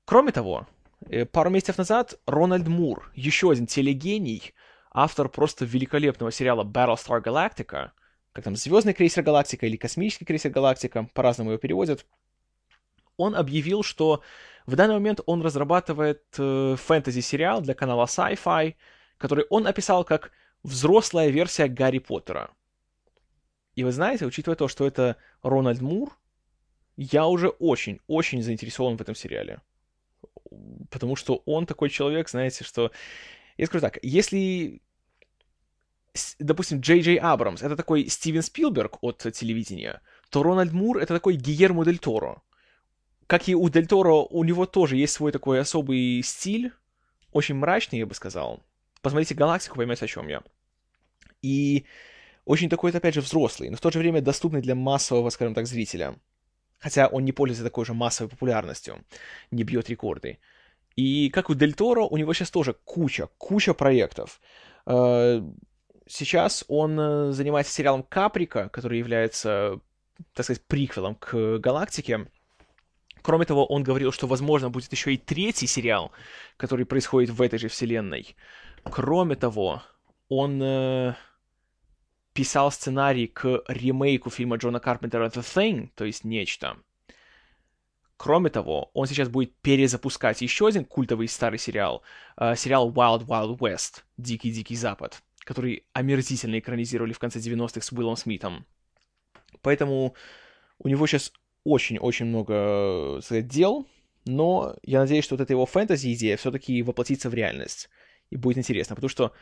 Кроме 0.05 0.32
того, 0.32 0.67
э, 1.10 1.25
пару 1.25 1.49
месяцев 1.49 1.77
назад 1.77 2.19
Рональд 2.25 2.67
Мур, 2.67 3.12
еще 3.15 3.51
один 3.51 3.67
телегений, 3.67 4.53
автор 4.91 5.29
просто 5.29 5.65
великолепного 5.65 6.32
сериала 6.32 6.63
Battlestar 6.63 7.21
Galactica, 7.21 7.91
как 8.32 8.43
там 8.43 8.55
Звездный 8.55 8.93
крейсер 8.93 9.23
Галактика 9.23 9.65
или 9.65 9.77
Космический 9.77 10.25
крейсер 10.25 10.51
Галактика, 10.51 11.08
по-разному 11.13 11.51
его 11.51 11.60
переводят, 11.60 12.05
он 13.17 13.36
объявил, 13.36 13.84
что 13.84 14.21
В 14.65 14.75
данный 14.75 14.93
момент 14.93 15.19
он 15.25 15.41
разрабатывает 15.41 16.23
э, 16.38 16.75
фэнтези-сериал 16.77 17.62
для 17.62 17.73
канала 17.73 18.05
Sci-Fi, 18.05 18.75
который 19.17 19.45
он 19.49 19.65
описал 19.65 20.03
как 20.03 20.32
взрослая 20.63 21.29
версия 21.29 21.67
Гарри 21.67 21.97
Поттера. 21.97 22.51
И 23.80 23.84
вы 23.86 23.94
знаете, 23.94 24.26
учитывая 24.26 24.58
то, 24.58 24.68
что 24.68 24.86
это 24.86 25.15
Рональд 25.42 25.80
Мур, 25.80 26.18
я 26.98 27.26
уже 27.28 27.48
очень-очень 27.48 28.44
заинтересован 28.44 28.98
в 28.98 29.02
этом 29.02 29.15
сериале. 29.15 29.62
Потому 30.89 31.15
что 31.15 31.42
он 31.46 31.65
такой 31.65 31.89
человек, 31.89 32.28
знаете, 32.28 32.65
что... 32.65 32.92
Я 33.56 33.68
скажу 33.68 33.82
так, 33.82 33.98
если 34.02 34.82
допустим, 36.39 36.82
Джей 36.82 37.00
Джей 37.00 37.15
Абрамс— 37.15 37.62
это 37.63 37.78
такой 37.78 38.10
Стивен 38.10 38.42
Спилберг 38.42 39.02
от 39.02 39.20
телевидения, 39.32 40.02
то 40.30 40.44
Рональд 40.44 40.74
Мур— 40.74 40.98
это 41.02 41.13
такой 41.13 41.36
Гиермо 41.38 41.86
Дель 41.86 42.00
Торо. 42.00 42.42
Как 43.28 43.48
и 43.48 43.56
у 43.56 43.70
Дель 43.70 43.88
Торо, 43.88 44.28
у 44.30 44.44
него 44.44 44.65
тоже 44.65 44.98
есть 44.98 45.13
свой 45.13 45.32
такой 45.32 45.62
особый 45.62 46.22
стиль, 46.22 46.74
очень 47.32 47.56
мрачный, 47.56 48.00
я 48.00 48.06
бы 48.06 48.13
сказал. 48.13 48.62
Посмотрите 49.02 49.36
«Галактику», 49.36 49.78
поймете, 49.78 50.04
о 50.04 50.10
чем 50.10 50.28
я. 50.28 50.44
И 51.42 51.86
очень 52.50 52.68
такой, 52.68 52.90
опять 52.90 53.14
же, 53.14 53.22
взрослый, 53.22 53.70
но 53.70 53.78
в 53.78 53.80
то 53.80 53.92
же 53.92 54.00
время 54.00 54.22
доступный 54.22 54.62
для 54.62 54.74
массового, 54.74 55.30
скажем 55.30 55.54
так, 55.54 55.68
зрителя. 55.68 56.16
Хотя 56.80 57.06
он 57.06 57.24
не 57.24 57.32
пользуется 57.32 57.64
такой 57.64 57.86
же 57.86 57.94
массовой 57.94 58.28
популярностью, 58.28 59.06
не 59.52 59.64
бьет 59.64 59.88
рекорды. 59.88 60.40
И 60.96 61.30
как 61.30 61.52
у 61.52 61.54
Дель 61.54 61.76
Торо, 61.76 62.06
у 62.06 62.18
него 62.18 62.34
сейчас 62.34 62.50
тоже 62.50 62.74
куча, 62.86 63.28
куча 63.38 63.76
проектов. 63.76 64.42
Э, 64.88 65.44
сейчас 66.08 66.66
он 66.68 67.00
э, 67.00 67.32
занимается 67.34 67.72
сериалом 67.72 68.02
«Каприка», 68.02 68.70
который 68.70 68.98
является, 68.98 69.80
так 70.34 70.44
сказать, 70.44 70.64
приквелом 70.64 71.14
к 71.14 71.60
«Галактике». 71.60 72.26
Кроме 73.22 73.46
того, 73.46 73.68
он 73.68 73.84
говорил, 73.84 74.12
что, 74.12 74.26
возможно, 74.26 74.72
будет 74.72 74.92
еще 74.92 75.14
и 75.14 75.18
третий 75.18 75.68
сериал, 75.68 76.12
который 76.58 76.88
происходит 76.88 77.30
в 77.30 77.44
этой 77.44 77.60
же 77.60 77.68
вселенной. 77.68 78.36
Кроме 78.86 79.36
того, 79.36 79.84
он 80.30 80.60
э, 80.64 81.14
писал 82.34 82.72
сценарий 82.72 83.28
к 83.28 83.63
ремейку 83.68 84.30
фильма 84.30 84.58
Джона 84.58 84.80
Карпентера 84.80 85.30
«The 85.30 85.42
Thing», 85.42 85.89
то 85.96 86.06
есть 86.06 86.24
«Нечто». 86.24 86.78
Кроме 88.18 88.50
того, 88.50 88.92
он 88.94 89.08
сейчас 89.08 89.30
будет 89.30 89.56
перезапускать 89.62 90.42
еще 90.42 90.68
один 90.68 90.84
культовый 90.84 91.30
старый 91.30 91.58
сериал, 91.58 92.04
э, 92.38 92.56
сериал 92.56 92.92
Wild 92.92 93.26
Wild 93.26 93.58
West, 93.60 94.04
Дикий-Дикий 94.18 94.76
Запад 94.76 95.22
который 95.50 95.84
омерзительно 95.94 96.60
экранизировали 96.60 97.12
в 97.12 97.18
конце 97.18 97.39
90-х 97.39 97.82
с 97.82 97.92
Уиллом 97.92 98.15
Смитом. 98.15 98.68
Поэтому 99.63 100.13
у 100.78 100.88
него 100.88 101.08
сейчас 101.08 101.34
очень-очень 101.63 102.28
много 102.28 103.20
сказать, 103.24 103.48
дел, 103.48 103.88
но 104.26 104.76
я 104.84 105.00
надеюсь, 105.00 105.26
что 105.26 105.34
вот 105.34 105.42
эта 105.42 105.54
его 105.54 105.65
фэнтези-идея 105.65 106.38
все-таки 106.38 106.84
воплотится 106.84 107.32
в 107.32 107.34
реальность. 107.34 107.89
И 108.30 108.36
будет 108.36 108.60
интересно, 108.60 108.96
потому 108.96 109.10
что 109.10 109.34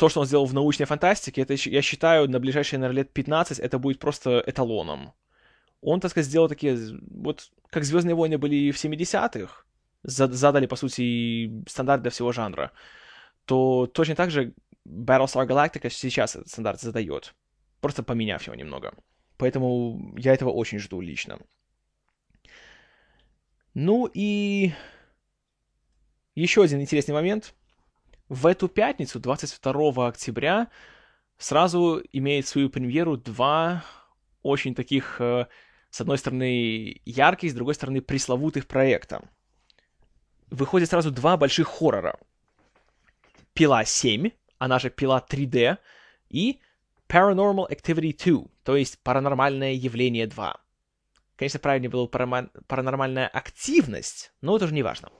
то, 0.00 0.08
что 0.08 0.20
он 0.20 0.26
сделал 0.26 0.46
в 0.46 0.54
научной 0.54 0.86
фантастике, 0.86 1.42
это, 1.42 1.52
я 1.52 1.82
считаю, 1.82 2.26
на 2.26 2.40
ближайшие, 2.40 2.80
наверное, 2.80 3.02
лет 3.02 3.12
15 3.12 3.58
это 3.58 3.78
будет 3.78 3.98
просто 3.98 4.42
эталоном. 4.46 5.12
Он, 5.82 6.00
так 6.00 6.10
сказать, 6.10 6.26
сделал 6.26 6.48
такие, 6.48 6.78
вот 7.10 7.50
как 7.68 7.84
«Звездные 7.84 8.14
войны» 8.14 8.38
были 8.38 8.70
в 8.70 8.82
70-х, 8.82 9.64
задали, 10.02 10.64
по 10.64 10.76
сути, 10.76 11.62
стандарт 11.68 12.00
для 12.00 12.10
всего 12.10 12.32
жанра, 12.32 12.72
то 13.44 13.86
точно 13.86 14.14
так 14.14 14.30
же 14.30 14.54
Battlestar 14.88 15.46
Galactica 15.46 15.90
сейчас 15.90 16.34
этот 16.34 16.48
стандарт 16.48 16.80
задает, 16.80 17.34
просто 17.82 18.02
поменяв 18.02 18.46
его 18.46 18.54
немного. 18.54 18.94
Поэтому 19.36 20.14
я 20.16 20.32
этого 20.32 20.48
очень 20.48 20.78
жду 20.78 21.02
лично. 21.02 21.38
Ну 23.74 24.10
и 24.14 24.72
еще 26.34 26.62
один 26.62 26.80
интересный 26.80 27.12
момент. 27.12 27.54
В 28.30 28.46
эту 28.46 28.68
пятницу, 28.68 29.18
22 29.18 30.06
октября, 30.06 30.68
сразу 31.36 32.00
имеет 32.12 32.46
свою 32.46 32.70
премьеру 32.70 33.16
два 33.16 33.84
очень 34.44 34.72
таких, 34.76 35.20
э, 35.20 35.46
с 35.90 36.00
одной 36.00 36.16
стороны, 36.16 37.02
ярких, 37.04 37.50
с 37.50 37.54
другой 37.54 37.74
стороны, 37.74 38.00
пресловутых 38.00 38.68
проекта. 38.68 39.28
Выходит 40.48 40.88
сразу 40.88 41.10
два 41.10 41.36
больших 41.36 41.66
хоррора. 41.66 42.20
«Пила 43.52 43.82
7», 43.82 44.32
она 44.58 44.78
же 44.78 44.90
пила 44.90 45.20
3D, 45.28 45.78
и 46.28 46.60
Paranormal 47.08 47.68
Activity 47.68 48.12
2, 48.16 48.46
то 48.62 48.76
есть 48.76 49.02
Паранормальное 49.02 49.72
явление 49.72 50.28
2. 50.28 50.56
Конечно, 51.34 51.58
правильнее 51.58 51.90
было 51.90 52.06
паранормальная 52.06 53.26
активность, 53.26 54.32
но 54.40 54.54
это 54.54 54.66
уже 54.66 54.74
не 54.74 54.84
важно. 54.84 55.10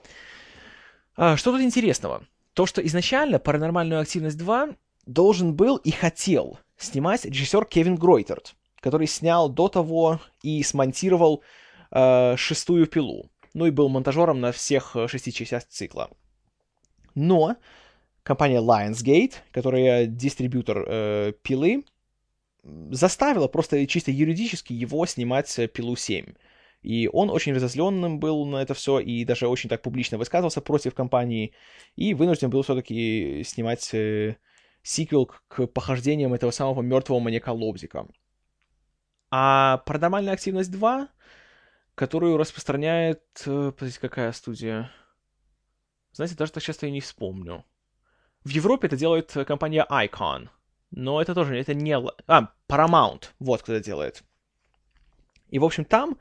А, 1.17 1.35
что 1.35 1.51
тут 1.51 1.59
интересного? 1.59 2.25
То, 2.53 2.65
что 2.65 2.85
изначально 2.85 3.39
Паранормальную 3.39 4.01
активность 4.01 4.37
2 4.37 4.75
должен 5.05 5.55
был 5.55 5.77
и 5.77 5.91
хотел 5.91 6.59
снимать 6.77 7.25
режиссер 7.25 7.65
Кевин 7.65 7.95
Гройтерт, 7.95 8.55
который 8.79 9.07
снял 9.07 9.49
до 9.49 9.67
того 9.69 10.19
и 10.43 10.61
смонтировал 10.63 11.43
э, 11.91 12.35
шестую 12.37 12.87
пилу. 12.87 13.29
Ну 13.53 13.65
и 13.65 13.71
был 13.71 13.89
монтажером 13.89 14.41
на 14.41 14.51
всех 14.51 14.95
шести 15.07 15.31
частях 15.31 15.65
цикла. 15.67 16.09
Но 17.15 17.57
компания 18.23 18.61
Lionsgate, 18.61 19.33
которая 19.51 20.05
дистрибьютор 20.05 20.85
э, 20.87 21.33
пилы, 21.41 21.85
заставила 22.63 23.47
просто 23.47 23.85
чисто 23.87 24.11
юридически 24.11 24.73
его 24.73 25.05
снимать 25.05 25.57
э, 25.57 25.67
пилу 25.67 25.95
7. 25.95 26.25
И 26.81 27.07
он 27.11 27.29
очень 27.29 27.53
разозленным 27.53 28.19
был 28.19 28.45
на 28.45 28.57
это 28.57 28.73
все, 28.73 28.99
и 28.99 29.23
даже 29.23 29.47
очень 29.47 29.69
так 29.69 29.81
публично 29.81 30.17
высказывался 30.17 30.61
против 30.61 30.95
компании, 30.95 31.53
и 31.95 32.13
вынужден 32.13 32.49
был 32.49 32.63
все-таки 32.63 33.43
снимать 33.45 33.93
э, 33.93 34.37
сиквел 34.81 35.27
к, 35.47 35.67
похождениям 35.67 36.33
этого 36.33 36.51
самого 36.51 36.81
мертвого 36.81 37.19
маньяка 37.19 37.51
Лобзика. 37.51 38.07
А 39.29 39.77
«Паранормальная 39.85 40.33
активность 40.33 40.71
2», 40.71 41.07
которую 41.93 42.37
распространяет... 42.37 43.21
Э, 43.45 43.71
подождите, 43.71 44.01
какая 44.01 44.31
студия? 44.31 44.91
Знаете, 46.13 46.35
даже 46.35 46.51
так 46.51 46.63
часто 46.63 46.87
я 46.87 46.91
не 46.91 46.99
вспомню. 46.99 47.63
В 48.43 48.49
Европе 48.49 48.87
это 48.87 48.97
делает 48.97 49.31
компания 49.45 49.85
Icon. 49.89 50.49
Но 50.89 51.21
это 51.21 51.35
тоже, 51.35 51.57
это 51.57 51.73
не... 51.73 51.95
А, 52.27 52.53
Paramount. 52.67 53.29
Вот 53.39 53.61
кто 53.61 53.73
это 53.73 53.85
делает. 53.85 54.23
И, 55.49 55.59
в 55.59 55.63
общем, 55.63 55.85
там, 55.85 56.17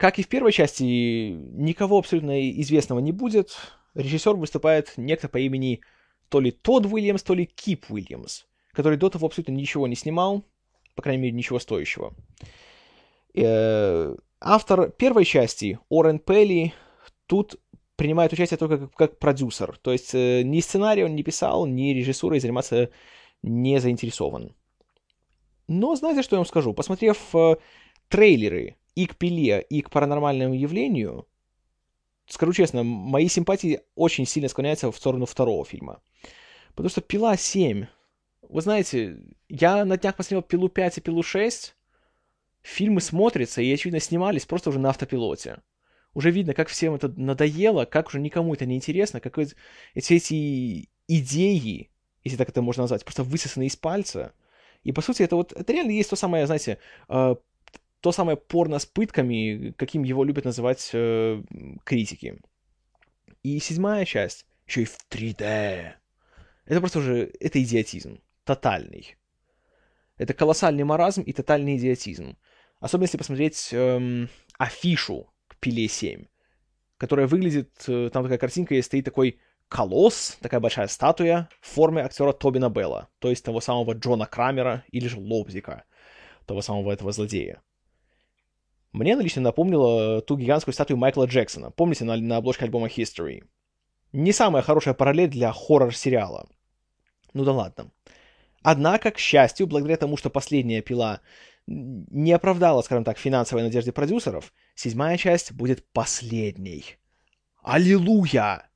как 0.00 0.18
и 0.18 0.22
в 0.22 0.28
первой 0.28 0.50
части, 0.50 0.82
никого 0.82 1.98
абсолютно 1.98 2.50
известного 2.62 3.00
не 3.00 3.12
будет. 3.12 3.54
Режиссер 3.94 4.34
выступает 4.34 4.94
некто 4.96 5.28
по 5.28 5.36
имени 5.36 5.82
то 6.30 6.40
ли 6.40 6.52
Тодд 6.52 6.86
Уильямс, 6.86 7.22
то 7.22 7.34
ли 7.34 7.44
Кип 7.44 7.84
Уильямс, 7.90 8.44
который 8.72 8.96
до 8.96 9.10
того 9.10 9.26
абсолютно 9.26 9.52
ничего 9.52 9.86
не 9.86 9.96
снимал, 9.96 10.46
по 10.94 11.02
крайней 11.02 11.24
мере, 11.24 11.36
ничего 11.36 11.58
стоящего. 11.58 12.14
Э, 13.34 14.16
автор 14.40 14.88
первой 14.88 15.26
части, 15.26 15.78
Орен 15.90 16.18
Пелли, 16.18 16.72
тут 17.26 17.60
принимает 17.96 18.32
участие 18.32 18.56
только 18.56 18.78
как, 18.78 18.94
как 18.94 19.18
продюсер. 19.18 19.76
То 19.82 19.92
есть 19.92 20.14
э, 20.14 20.40
ни 20.44 20.60
сценарий 20.60 21.04
он 21.04 21.14
не 21.14 21.22
писал, 21.22 21.66
ни 21.66 21.92
режиссурой 21.92 22.40
заниматься 22.40 22.88
не 23.42 23.78
заинтересован. 23.78 24.56
Но 25.68 25.94
знаете, 25.94 26.22
что 26.22 26.36
я 26.36 26.38
вам 26.38 26.46
скажу? 26.46 26.72
Посмотрев 26.72 27.18
э, 27.34 27.56
трейлеры 28.08 28.76
и 28.94 29.06
к 29.06 29.16
«Пиле», 29.16 29.60
и 29.68 29.82
к 29.82 29.90
«Паранормальному 29.90 30.54
явлению», 30.54 31.26
скажу 32.26 32.52
честно, 32.52 32.82
мои 32.82 33.28
симпатии 33.28 33.80
очень 33.94 34.26
сильно 34.26 34.48
склоняются 34.48 34.90
в 34.90 34.96
сторону 34.96 35.26
второго 35.26 35.64
фильма. 35.64 36.02
Потому 36.70 36.88
что 36.88 37.00
«Пила 37.00 37.34
7», 37.34 37.86
вы 38.42 38.60
знаете, 38.60 39.20
я 39.48 39.84
на 39.84 39.96
днях 39.96 40.16
посмотрел 40.16 40.42
«Пилу 40.42 40.68
5» 40.68 40.94
и 40.96 41.00
«Пилу 41.00 41.22
6», 41.22 41.72
фильмы 42.62 43.00
смотрятся 43.00 43.62
и, 43.62 43.72
очевидно, 43.72 44.00
снимались 44.00 44.46
просто 44.46 44.70
уже 44.70 44.78
на 44.78 44.90
автопилоте 44.90 45.60
уже 46.14 46.30
видно, 46.30 46.54
как 46.54 46.68
всем 46.68 46.94
это 46.94 47.08
надоело, 47.08 47.84
как 47.84 48.08
уже 48.08 48.20
никому 48.20 48.54
это 48.54 48.66
не 48.66 48.76
интересно, 48.76 49.20
как 49.20 49.38
эти, 49.38 49.54
эти 49.94 50.88
идеи, 51.08 51.90
если 52.24 52.36
так 52.36 52.48
это 52.48 52.62
можно 52.62 52.82
назвать, 52.82 53.04
просто 53.04 53.22
высосаны 53.22 53.66
из 53.66 53.76
пальца. 53.76 54.32
И, 54.82 54.92
по 54.92 55.02
сути, 55.02 55.22
это 55.22 55.36
вот, 55.36 55.52
это 55.52 55.72
реально 55.72 55.92
есть 55.92 56.10
то 56.10 56.16
самое, 56.16 56.46
знаете, 56.46 56.78
э, 57.08 57.36
то 58.00 58.12
самое 58.12 58.36
порно 58.36 58.78
с 58.78 58.86
пытками, 58.86 59.74
каким 59.76 60.02
его 60.04 60.24
любят 60.24 60.44
называть 60.44 60.90
э, 60.92 61.42
критики. 61.84 62.38
И 63.42 63.58
седьмая 63.58 64.04
часть, 64.04 64.46
еще 64.66 64.82
и 64.82 64.84
в 64.86 64.98
3D. 65.10 65.92
Это 66.66 66.80
просто 66.80 66.98
уже, 66.98 67.30
это 67.40 67.62
идиотизм. 67.62 68.20
Тотальный. 68.44 69.16
Это 70.16 70.34
колоссальный 70.34 70.84
маразм 70.84 71.22
и 71.22 71.32
тотальный 71.32 71.76
идиотизм. 71.76 72.36
Особенно 72.78 73.04
если 73.04 73.18
посмотреть 73.18 73.68
эм, 73.72 74.28
афишу 74.58 75.30
Пиле 75.60 75.88
7, 75.88 76.24
которая 76.96 77.26
выглядит, 77.26 77.70
э, 77.86 78.10
там 78.12 78.24
такая 78.24 78.38
картинка 78.38 78.74
есть, 78.74 78.86
стоит 78.86 79.04
такой 79.04 79.38
колосс, 79.68 80.38
такая 80.40 80.60
большая 80.60 80.88
статуя 80.88 81.48
в 81.60 81.68
форме 81.68 82.02
актера 82.02 82.32
Тобина 82.32 82.70
Белла, 82.70 83.08
то 83.18 83.28
есть 83.28 83.44
того 83.44 83.60
самого 83.60 83.92
Джона 83.92 84.26
Крамера 84.26 84.84
или 84.90 85.06
же 85.06 85.18
Лобзика, 85.18 85.84
того 86.46 86.62
самого 86.62 86.90
этого 86.90 87.12
злодея. 87.12 87.62
Мне 88.92 89.14
она 89.14 89.22
лично 89.22 89.42
напомнила 89.42 90.20
ту 90.20 90.36
гигантскую 90.36 90.74
статую 90.74 90.96
Майкла 90.96 91.26
Джексона. 91.26 91.70
Помните, 91.70 92.04
на, 92.04 92.16
на 92.16 92.38
обложке 92.38 92.64
альбома 92.64 92.88
History? 92.88 93.44
Не 94.12 94.32
самая 94.32 94.62
хорошая 94.62 94.94
параллель 94.94 95.28
для 95.28 95.52
хоррор-сериала. 95.52 96.48
Ну 97.32 97.44
да 97.44 97.52
ладно. 97.52 97.92
Однако, 98.62 99.12
к 99.12 99.18
счастью, 99.18 99.68
благодаря 99.68 99.96
тому, 99.96 100.16
что 100.16 100.28
последняя 100.28 100.82
пила 100.82 101.20
не 101.66 102.32
оправдала, 102.32 102.82
скажем 102.82 103.04
так, 103.04 103.16
финансовой 103.16 103.62
надежды 103.62 103.92
продюсеров, 103.92 104.52
седьмая 104.74 105.16
часть 105.16 105.52
будет 105.52 105.86
последней. 105.92 106.84
Аллилуйя! 107.62 108.68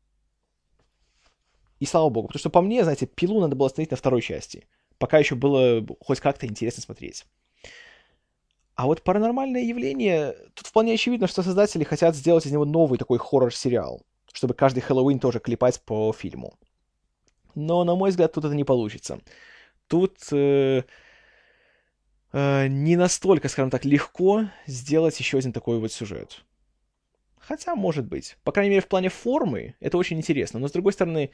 И 1.80 1.86
слава 1.86 2.08
богу, 2.08 2.28
потому 2.28 2.38
что 2.38 2.50
по 2.50 2.62
мне, 2.62 2.84
знаете, 2.84 3.06
пилу 3.06 3.40
надо 3.40 3.56
было 3.56 3.66
остановить 3.66 3.90
на 3.90 3.96
второй 3.96 4.22
части. 4.22 4.68
Пока 4.98 5.18
еще 5.18 5.34
было 5.34 5.84
хоть 6.00 6.20
как-то 6.20 6.46
интересно 6.46 6.82
смотреть. 6.82 7.26
А 8.74 8.86
вот 8.86 9.02
паранормальное 9.02 9.62
явление, 9.62 10.36
тут 10.54 10.66
вполне 10.66 10.94
очевидно, 10.94 11.28
что 11.28 11.42
создатели 11.42 11.84
хотят 11.84 12.16
сделать 12.16 12.46
из 12.46 12.52
него 12.52 12.64
новый 12.64 12.98
такой 12.98 13.18
хоррор-сериал, 13.18 14.02
чтобы 14.32 14.54
каждый 14.54 14.80
Хэллоуин 14.80 15.20
тоже 15.20 15.38
клепать 15.38 15.80
по 15.82 16.12
фильму. 16.12 16.54
Но, 17.54 17.84
на 17.84 17.94
мой 17.94 18.10
взгляд, 18.10 18.32
тут 18.32 18.44
это 18.44 18.54
не 18.54 18.64
получится. 18.64 19.20
Тут 19.86 20.16
э, 20.32 20.82
э, 22.32 22.66
не 22.66 22.96
настолько, 22.96 23.48
скажем 23.48 23.70
так, 23.70 23.84
легко 23.84 24.46
сделать 24.66 25.18
еще 25.20 25.38
один 25.38 25.52
такой 25.52 25.78
вот 25.78 25.92
сюжет. 25.92 26.44
Хотя, 27.38 27.76
может 27.76 28.06
быть. 28.06 28.36
По 28.42 28.50
крайней 28.50 28.70
мере, 28.70 28.82
в 28.82 28.88
плане 28.88 29.08
формы 29.08 29.76
это 29.78 29.98
очень 29.98 30.16
интересно. 30.16 30.58
Но, 30.58 30.66
с 30.66 30.72
другой 30.72 30.94
стороны, 30.94 31.30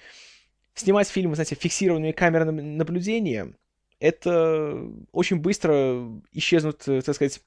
снимать 0.75 1.09
фильмы, 1.09 1.37
знаете, 1.37 1.55
фиксированными 1.55 2.13
камерами 2.13 2.61
наблюдения, 2.61 3.55
это 4.01 4.83
очень 5.13 5.37
быстро 5.37 6.09
исчезнут, 6.33 6.89
э, 6.89 7.03
так 7.03 7.15
сказать, 7.15 7.41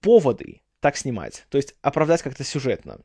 поводы 0.00 0.62
так 0.80 0.96
снимать. 0.96 1.46
То 1.50 1.58
есть 1.58 1.76
оправдать 1.82 2.22
как-то 2.22 2.42
сюжетно. 2.42 3.00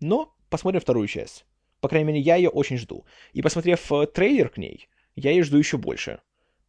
Но 0.00 0.34
посмотрим 0.48 0.80
вторую 0.80 1.06
часть. 1.06 1.44
По 1.80 1.88
крайней 1.88 2.08
мере, 2.08 2.20
я 2.20 2.36
ее 2.36 2.48
очень 2.48 2.78
жду. 2.78 3.04
И 3.34 3.42
посмотрев 3.42 3.92
э, 3.92 4.06
трейлер 4.06 4.48
к 4.48 4.56
ней, 4.56 4.88
я 5.14 5.30
ее 5.30 5.44
жду 5.44 5.58
еще 5.58 5.76
больше. 5.76 6.20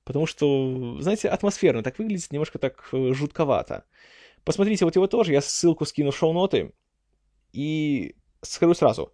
Потому 0.03 0.25
что, 0.25 0.99
знаете, 0.99 1.29
атмосферно 1.29 1.81
так 1.81 1.97
выглядит, 1.97 2.31
немножко 2.31 2.59
так 2.59 2.89
э, 2.91 3.13
жутковато. 3.13 3.85
Посмотрите 4.43 4.83
вот 4.83 4.95
его 4.95 5.07
тоже, 5.07 5.31
я 5.31 5.41
ссылку 5.41 5.85
скину 5.85 6.11
в 6.11 6.17
шоу-ноты. 6.17 6.73
И 7.53 8.15
скажу 8.41 8.73
сразу, 8.73 9.13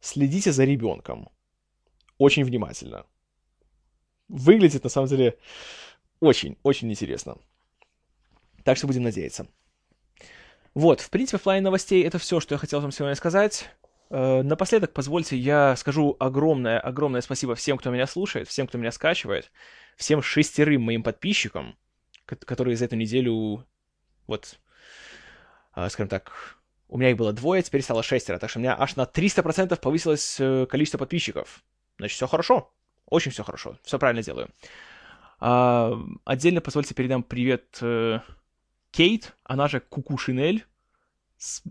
следите 0.00 0.52
за 0.52 0.64
ребенком. 0.64 1.28
Очень 2.16 2.44
внимательно 2.44 3.04
выглядит, 4.32 4.82
на 4.82 4.90
самом 4.90 5.08
деле, 5.08 5.38
очень-очень 6.20 6.90
интересно. 6.90 7.36
Так 8.64 8.76
что 8.76 8.86
будем 8.86 9.02
надеяться. 9.02 9.46
Вот, 10.74 11.00
в 11.00 11.10
принципе, 11.10 11.38
в 11.38 11.42
плане 11.42 11.60
новостей 11.60 12.02
это 12.02 12.18
все, 12.18 12.40
что 12.40 12.54
я 12.54 12.58
хотел 12.58 12.80
вам 12.80 12.92
сегодня 12.92 13.14
сказать. 13.14 13.68
Э, 14.10 14.42
напоследок, 14.42 14.92
позвольте, 14.92 15.36
я 15.36 15.76
скажу 15.76 16.16
огромное-огромное 16.18 17.20
спасибо 17.20 17.54
всем, 17.54 17.76
кто 17.76 17.90
меня 17.90 18.06
слушает, 18.06 18.48
всем, 18.48 18.66
кто 18.66 18.78
меня 18.78 18.90
скачивает, 18.90 19.52
всем 19.96 20.22
шестерым 20.22 20.82
моим 20.82 21.02
подписчикам, 21.02 21.76
которые 22.26 22.76
за 22.76 22.86
эту 22.86 22.96
неделю, 22.96 23.66
вот, 24.26 24.58
э, 25.76 25.88
скажем 25.90 26.08
так, 26.08 26.58
у 26.88 26.98
меня 26.98 27.10
их 27.10 27.16
было 27.16 27.32
двое, 27.32 27.62
теперь 27.62 27.82
стало 27.82 28.02
шестеро, 28.02 28.38
так 28.38 28.48
что 28.48 28.58
у 28.58 28.62
меня 28.62 28.76
аж 28.78 28.96
на 28.96 29.04
300% 29.04 29.78
повысилось 29.78 30.36
э, 30.40 30.66
количество 30.66 30.98
подписчиков. 30.98 31.62
Значит, 31.98 32.16
все 32.16 32.26
хорошо. 32.26 32.72
Очень 33.12 33.30
все 33.30 33.44
хорошо, 33.44 33.76
все 33.82 33.98
правильно 33.98 34.22
делаю. 34.22 34.48
А, 35.38 35.92
отдельно 36.24 36.62
позвольте 36.62 36.94
передам 36.94 37.22
привет 37.22 37.76
э, 37.82 38.20
Кейт, 38.90 39.36
она 39.44 39.68
же 39.68 39.80
Куку 39.80 40.16
Шинель. 40.16 40.64
С... 41.36 41.62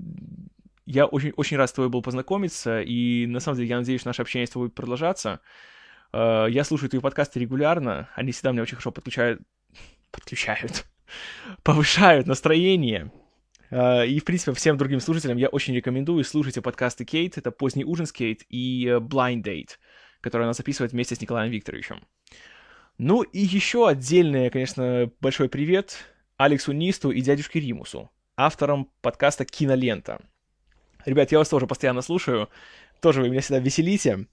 Я 0.85 1.07
очень, 1.07 1.31
очень 1.35 1.57
рад 1.57 1.67
с 1.67 1.73
тобой 1.73 1.89
был 1.89 2.03
познакомиться, 2.03 2.81
и 2.83 3.25
на 3.25 3.39
самом 3.39 3.57
деле 3.57 3.69
я 3.69 3.77
надеюсь, 3.77 4.01
что 4.01 4.09
наше 4.09 4.21
общение 4.21 4.45
с 4.45 4.51
тобой 4.51 4.67
будет 4.67 4.75
продолжаться. 4.75 5.39
Uh, 6.13 6.47
я 6.51 6.63
слушаю 6.63 6.91
твои 6.91 7.01
подкасты 7.01 7.39
регулярно, 7.39 8.07
они 8.13 8.33
всегда 8.33 8.51
меня 8.51 8.61
очень 8.61 8.75
хорошо 8.75 8.91
подключают, 8.91 9.41
подключают, 10.11 10.85
повышают 11.63 12.27
настроение. 12.27 13.11
Uh, 13.71 14.05
и, 14.05 14.19
в 14.19 14.25
принципе, 14.25 14.53
всем 14.53 14.77
другим 14.77 14.99
слушателям 14.99 15.37
я 15.37 15.47
очень 15.47 15.73
рекомендую 15.73 16.23
слушайте 16.23 16.61
подкасты 16.61 17.03
Кейт, 17.03 17.39
это 17.39 17.49
«Поздний 17.49 17.85
ужин 17.85 18.05
с 18.05 18.11
Кейт» 18.11 18.43
и 18.47 18.85
«Blind 18.99 19.41
Date» 19.41 19.77
которую 20.21 20.45
она 20.45 20.53
записывает 20.53 20.93
вместе 20.93 21.15
с 21.15 21.21
Николаем 21.21 21.51
Викторовичем. 21.51 22.01
Ну 22.97 23.23
и 23.23 23.39
еще 23.39 23.87
отдельное, 23.87 24.49
конечно, 24.49 25.11
большой 25.19 25.49
привет 25.49 25.97
Алексу 26.37 26.71
Нисту 26.71 27.11
и 27.11 27.21
дядюшке 27.21 27.59
Римусу, 27.59 28.11
авторам 28.35 28.89
подкаста 29.01 29.43
«Кинолента». 29.45 30.21
Ребят, 31.05 31.31
я 31.31 31.39
вас 31.39 31.49
тоже 31.49 31.67
постоянно 31.67 32.01
слушаю, 32.01 32.49
тоже 33.01 33.21
вы 33.21 33.29
меня 33.29 33.41
всегда 33.41 33.59
веселите. 33.59 34.27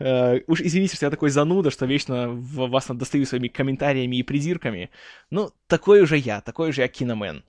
Uh, 0.00 0.42
уж 0.48 0.60
извините, 0.60 0.96
что 0.96 1.06
я 1.06 1.10
такой 1.10 1.30
зануда, 1.30 1.70
что 1.70 1.86
вечно 1.86 2.28
вас 2.30 2.86
достаю 2.88 3.24
своими 3.26 3.46
комментариями 3.46 4.16
и 4.16 4.24
придирками. 4.24 4.90
Ну, 5.30 5.52
такой 5.68 6.02
уже 6.02 6.16
я, 6.16 6.40
такой 6.40 6.70
уже 6.70 6.82
я 6.82 6.88
киномен. 6.88 7.44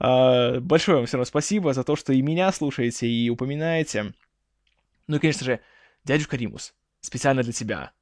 Uh, 0.00 0.60
большое 0.60 0.98
вам 0.98 1.06
все 1.06 1.16
равно 1.16 1.24
спасибо 1.24 1.74
за 1.74 1.82
то, 1.82 1.96
что 1.96 2.12
и 2.12 2.22
меня 2.22 2.52
слушаете, 2.52 3.08
и 3.08 3.28
упоминаете. 3.28 4.14
Ну 5.08 5.16
и, 5.16 5.18
конечно 5.18 5.44
же, 5.44 5.60
дядюшка 6.08 6.38
Римус, 6.38 6.74
специально 7.00 7.42
для 7.42 7.52
тебя. 7.52 7.92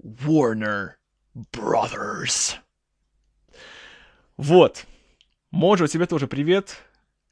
Warner 0.00 0.90
Brothers. 1.34 2.54
Вот. 4.36 4.86
Моджо, 5.50 5.88
тебе 5.88 6.06
тоже 6.06 6.28
привет. 6.28 6.76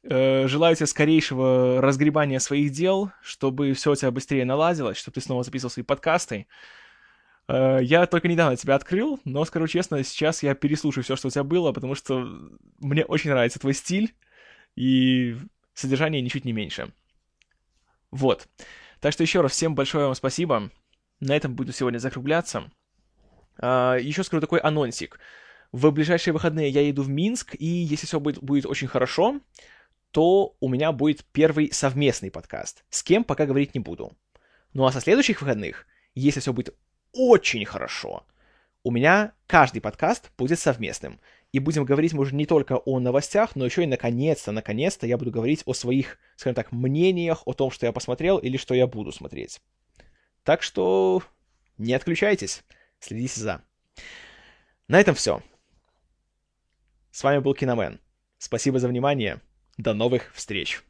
Э, 0.03 0.47
желаю 0.47 0.75
тебе 0.75 0.87
скорейшего 0.87 1.81
разгребания 1.81 2.39
своих 2.39 2.71
дел, 2.71 3.11
чтобы 3.21 3.71
все 3.73 3.91
у 3.91 3.95
тебя 3.95 4.11
быстрее 4.11 4.43
наладилось, 4.43 4.97
чтобы 4.97 5.15
ты 5.15 5.21
снова 5.21 5.43
записывал 5.43 5.71
свои 5.71 5.85
подкасты. 5.85 6.47
Э, 7.47 7.79
я 7.81 8.05
только 8.05 8.27
недавно 8.27 8.57
тебя 8.57 8.75
открыл, 8.75 9.21
но 9.23 9.45
скажу 9.45 9.67
честно, 9.67 10.03
сейчас 10.03 10.43
я 10.43 10.53
переслушаю 10.53 11.05
все, 11.05 11.15
что 11.15 11.29
у 11.29 11.31
тебя 11.31 11.45
было, 11.45 11.71
потому 11.71 11.95
что 11.95 12.27
мне 12.79 13.05
очень 13.05 13.29
нравится 13.29 13.59
твой 13.59 13.73
стиль 13.73 14.13
и 14.75 15.37
содержание 15.73 16.21
ничуть 16.21 16.43
не 16.43 16.51
меньше. 16.51 16.91
Вот. 18.11 18.49
Так 19.03 19.11
что 19.11 19.21
еще 19.21 19.41
раз 19.41 19.51
всем 19.51 19.75
большое 19.75 20.05
вам 20.05 20.15
спасибо. 20.15 20.71
На 21.19 21.35
этом 21.35 21.55
буду 21.55 21.73
сегодня 21.73 21.97
закругляться. 21.97 22.71
А, 23.57 23.97
еще 23.97 24.23
скажу 24.23 24.39
такой 24.39 24.59
анонсик. 24.59 25.19
В 25.73 25.91
ближайшие 25.91 26.33
выходные 26.33 26.69
я 26.69 26.79
еду 26.79 27.03
в 27.03 27.09
Минск, 27.09 27.53
и 27.59 27.65
если 27.65 28.05
все 28.05 28.21
будет, 28.21 28.41
будет 28.41 28.65
очень 28.65 28.87
хорошо, 28.87 29.41
то 30.11 30.55
у 30.61 30.69
меня 30.69 30.93
будет 30.93 31.25
первый 31.33 31.69
совместный 31.73 32.31
подкаст. 32.31 32.85
С 32.89 33.03
кем 33.03 33.25
пока 33.25 33.45
говорить 33.45 33.75
не 33.75 33.81
буду. 33.81 34.15
Ну 34.71 34.85
а 34.85 34.91
со 34.93 35.01
следующих 35.01 35.41
выходных, 35.41 35.85
если 36.15 36.39
все 36.39 36.53
будет 36.53 36.73
очень 37.11 37.65
хорошо, 37.65 38.25
у 38.83 38.91
меня 38.91 39.33
каждый 39.47 39.81
подкаст 39.81 40.31
будет 40.37 40.59
совместным. 40.59 41.19
И 41.53 41.59
будем 41.59 41.85
говорить 41.85 42.13
мы 42.13 42.21
уже 42.21 42.35
не 42.35 42.47
только 42.47 42.77
о 42.77 42.99
новостях, 42.99 43.55
но 43.55 43.63
еще 43.63 43.83
и 43.83 43.87
наконец-то, 43.87 44.51
наконец-то 44.51 45.05
я 45.05 45.19
буду 45.19 45.29
говорить 45.29 45.61
о 45.65 45.73
своих, 45.73 46.17
скажем 46.35 46.55
так, 46.55 46.71
мнениях, 46.71 47.43
о 47.45 47.53
том, 47.53 47.69
что 47.69 47.85
я 47.85 47.91
посмотрел 47.91 48.39
или 48.39 48.57
что 48.57 48.73
я 48.73 48.87
буду 48.87 49.11
смотреть. 49.11 49.61
Так 50.43 50.63
что 50.63 51.21
не 51.77 51.93
отключайтесь, 51.93 52.63
следите 52.99 53.39
за. 53.39 53.61
На 54.87 54.99
этом 54.99 55.13
все. 55.13 55.43
С 57.11 57.23
вами 57.23 57.37
был 57.37 57.53
Киномен. 57.53 58.01
Спасибо 58.39 58.79
за 58.79 58.87
внимание. 58.87 59.39
До 59.77 59.93
новых 59.93 60.33
встреч. 60.33 60.81